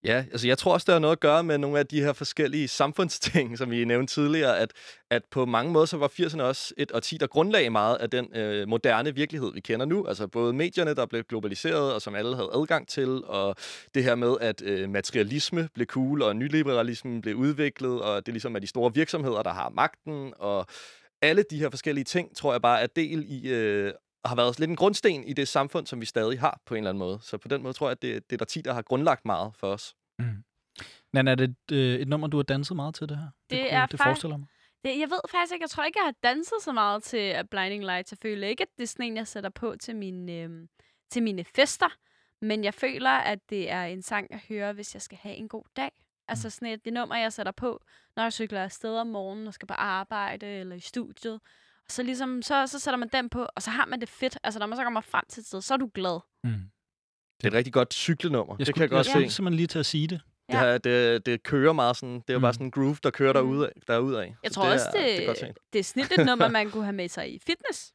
[0.04, 2.12] Ja, altså jeg tror også, der har noget at gøre med nogle af de her
[2.12, 4.72] forskellige samfundsting, som vi nævnte tidligere, at,
[5.10, 8.36] at på mange måder så var 80'erne også et årti, der grundlag meget af den
[8.36, 10.06] øh, moderne virkelighed, vi kender nu.
[10.06, 13.56] Altså både medierne, der blev globaliseret, og som alle havde adgang til, og
[13.94, 18.56] det her med, at øh, materialisme blev cool, og nyliberalismen blev udviklet, og det ligesom
[18.56, 20.66] er de store virksomheder, der har magten, og
[21.22, 23.48] alle de her forskellige ting, tror jeg bare er del i...
[23.48, 23.92] Øh,
[24.24, 26.90] har været lidt en grundsten i det samfund, som vi stadig har på en eller
[26.90, 27.18] anden måde.
[27.22, 29.24] Så på den måde tror jeg, at det, det er der 10, der har grundlagt
[29.24, 29.94] meget for os.
[30.18, 30.44] Mm.
[31.12, 33.28] Nana, er det et, øh, et nummer, du har danset meget til det her?
[33.50, 34.46] Det kunne, er det forestiller mig.
[34.84, 37.48] Det, jeg ved faktisk ikke, jeg tror ikke, jeg har danset så meget til uh,
[37.50, 38.12] Blinding Lights.
[38.12, 40.68] Jeg føler ikke, at det er sådan en, jeg sætter på til mine, øhm,
[41.10, 41.88] til mine fester.
[42.42, 45.48] Men jeg føler, at det er en sang, jeg hører, hvis jeg skal have en
[45.48, 45.90] god dag.
[46.28, 47.84] Altså sådan et det nummer, jeg sætter på,
[48.16, 51.40] når jeg cykler afsted om morgenen og skal på arbejde eller i studiet.
[51.86, 54.38] Og så, ligesom, så, så sætter man den på, og så har man det fedt.
[54.44, 56.20] Altså når man så kommer frem til et sted, så er du glad.
[56.44, 56.50] Mm.
[57.40, 58.56] Det er et rigtig godt cyklenummer.
[58.58, 59.10] Jeg det kan jeg godt jeg se.
[59.10, 60.20] skulle simpelthen lige til at sige det.
[60.50, 62.54] Det, her, det, det kører meget sådan, det er jo bare Mm.
[62.54, 63.48] sådan en groove, der kører Mm.
[63.48, 63.72] derud af.
[63.88, 64.36] Derud af.
[64.42, 66.70] Jeg Så tror det også, er, det, det er det er snit et nummer, man
[66.70, 67.92] kunne have med sig i fitness.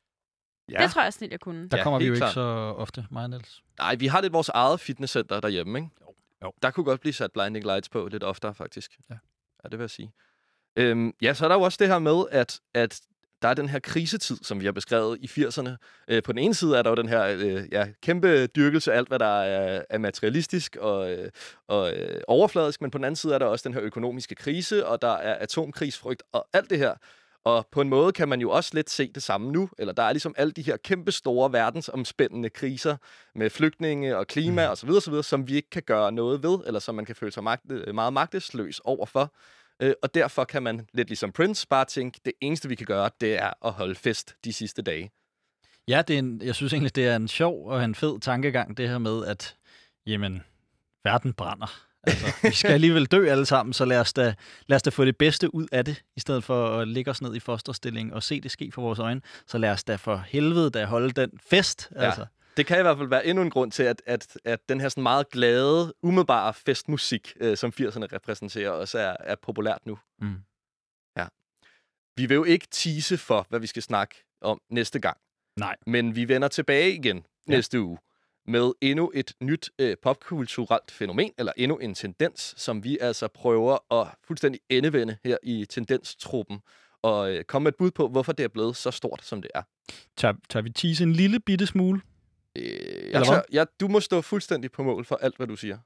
[0.71, 0.83] Ja.
[0.83, 1.69] Det tror jeg snit, jeg kunne.
[1.69, 2.41] Der Ja, kommer vi jo helt ikke så
[2.77, 3.61] ofte, mig og Niels.
[3.79, 5.89] Nej, vi har lidt vores eget fitnesscenter derhjemme, ikke?
[6.01, 6.15] Jo.
[6.43, 6.51] Jo.
[6.61, 8.91] Der kunne godt blive sat blinding lights på lidt oftere, faktisk.
[9.09, 9.15] Ja.
[9.63, 10.11] ja det vil jeg sige.
[10.75, 13.01] Øhm, ja, så er der jo også det her med, at, at
[13.41, 15.69] der er den her krisetid, som vi har beskrevet i 80'erne.
[16.07, 18.97] Øh, på den ene side er der jo den her øh, ja, kæmpe dyrkelse af
[18.97, 21.29] alt, hvad der er, er materialistisk og, øh,
[21.67, 24.85] og øh, overfladisk, men på den anden side er der også den her økonomiske krise,
[24.87, 26.93] og der er atomkrigsfrygt og alt det her.
[27.45, 30.03] Og på en måde kan man jo også lidt se det samme nu, eller der
[30.03, 32.97] er ligesom alle de her kæmpe store verdensomspændende kriser
[33.35, 34.71] med flygtninge og klima Mm.
[34.71, 37.43] osv., osv., som vi ikke kan gøre noget ved, eller som man kan føle sig
[37.43, 37.61] magt,
[37.93, 39.33] meget magtesløs overfor.
[39.81, 43.09] Øh, og derfor kan man lidt ligesom Prince bare tænke, det eneste vi kan gøre,
[43.21, 45.11] det er at holde fest de sidste dage.
[45.87, 48.77] Ja, det er en, jeg synes egentlig, det er en sjov og en fed tankegang,
[48.77, 49.55] det her med, at
[50.05, 50.43] jamen,
[51.03, 51.85] verden brænder.
[52.03, 54.35] Altså, vi skal alligevel dø alle sammen, så lad os, da,
[54.67, 57.21] lad os da få det bedste ud af det, i stedet for at lægge os
[57.21, 59.21] ned i fosterstilling og se det ske for vores øjne.
[59.47, 61.89] Så lad os da for helvede da holde den fest.
[61.95, 62.05] Ja.
[62.05, 62.25] Altså.
[62.59, 64.89] Det kan i hvert fald være endnu en grund til, at, at, at den her
[64.89, 69.97] sådan meget glade, umiddelbare festmusik, øh, som 80'erne repræsenterer, også er, er populært nu.
[70.21, 70.35] Mm.
[72.19, 75.17] Vi vil jo ikke tease for, hvad vi skal snakke om næste gang.
[75.57, 75.75] Nej.
[75.87, 77.21] Men vi vender tilbage igen Ja.
[77.51, 77.57] ja.
[77.57, 77.97] næste uge
[78.47, 83.93] med endnu et nyt øh, popkulturelt fænomen, eller endnu en tendens, som vi altså prøver
[84.01, 86.59] at fuldstændig endevende her i tendenstruppen,
[87.01, 89.51] og øh, komme med et bud på, hvorfor det er blevet så stort, som det
[89.55, 89.61] er.
[90.17, 92.01] Tør, tør vi tease en lille bitte smule?
[92.59, 92.65] Øh,
[93.05, 95.77] Eller jeg tør, jeg, du må stå fuldstændig på mål for alt, hvad du siger.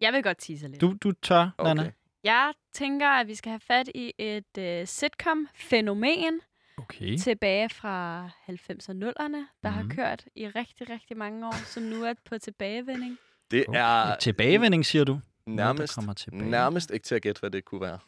[0.00, 0.80] Jeg vil godt tease lidt.
[0.80, 1.74] Du, du tør, okay.
[1.74, 1.92] Nana?
[2.24, 6.40] Jeg tænker, at vi skal have fat i et uh, sitcom-fænomen
[6.78, 7.16] Okay.
[7.16, 9.90] tilbage fra 90'erne og 0'erne, der har Mhm.
[9.90, 13.18] kørt i rigtig, rigtig mange år, som nu er på tilbagevending.
[13.50, 13.78] Det okay.
[13.80, 15.12] er Tilbagevending, siger du?
[15.46, 16.50] Noget, nærmest, kommer tilbage.
[16.50, 17.98] nærmest ikke til at gætte, hvad det kunne være.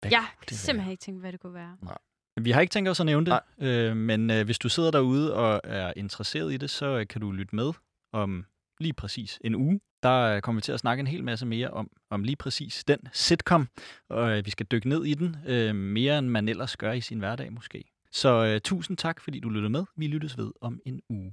[0.00, 1.76] Hvad Jeg kan det simpelthen ikke tænke, hvad det kunne være.
[2.40, 3.68] Vi har ikke tænkt os at nævne det, Nej.
[3.68, 7.20] øh, men øh, hvis du sidder derude og er interesseret i det, så øh, kan
[7.20, 7.72] du lytte med
[8.12, 8.44] om
[8.80, 9.80] lige præcis en uge.
[10.02, 12.84] Der øh, kommer vi til at snakke en hel masse mere om, om lige præcis
[12.84, 13.68] den sitcom,
[14.08, 17.00] og øh, vi skal dykke ned i den øh, mere, end man ellers gør i
[17.00, 17.84] sin hverdag måske.
[18.12, 19.84] Så øh, tusind tak, fordi du lyttede med.
[19.96, 21.32] Vi lyttes ved om en uge.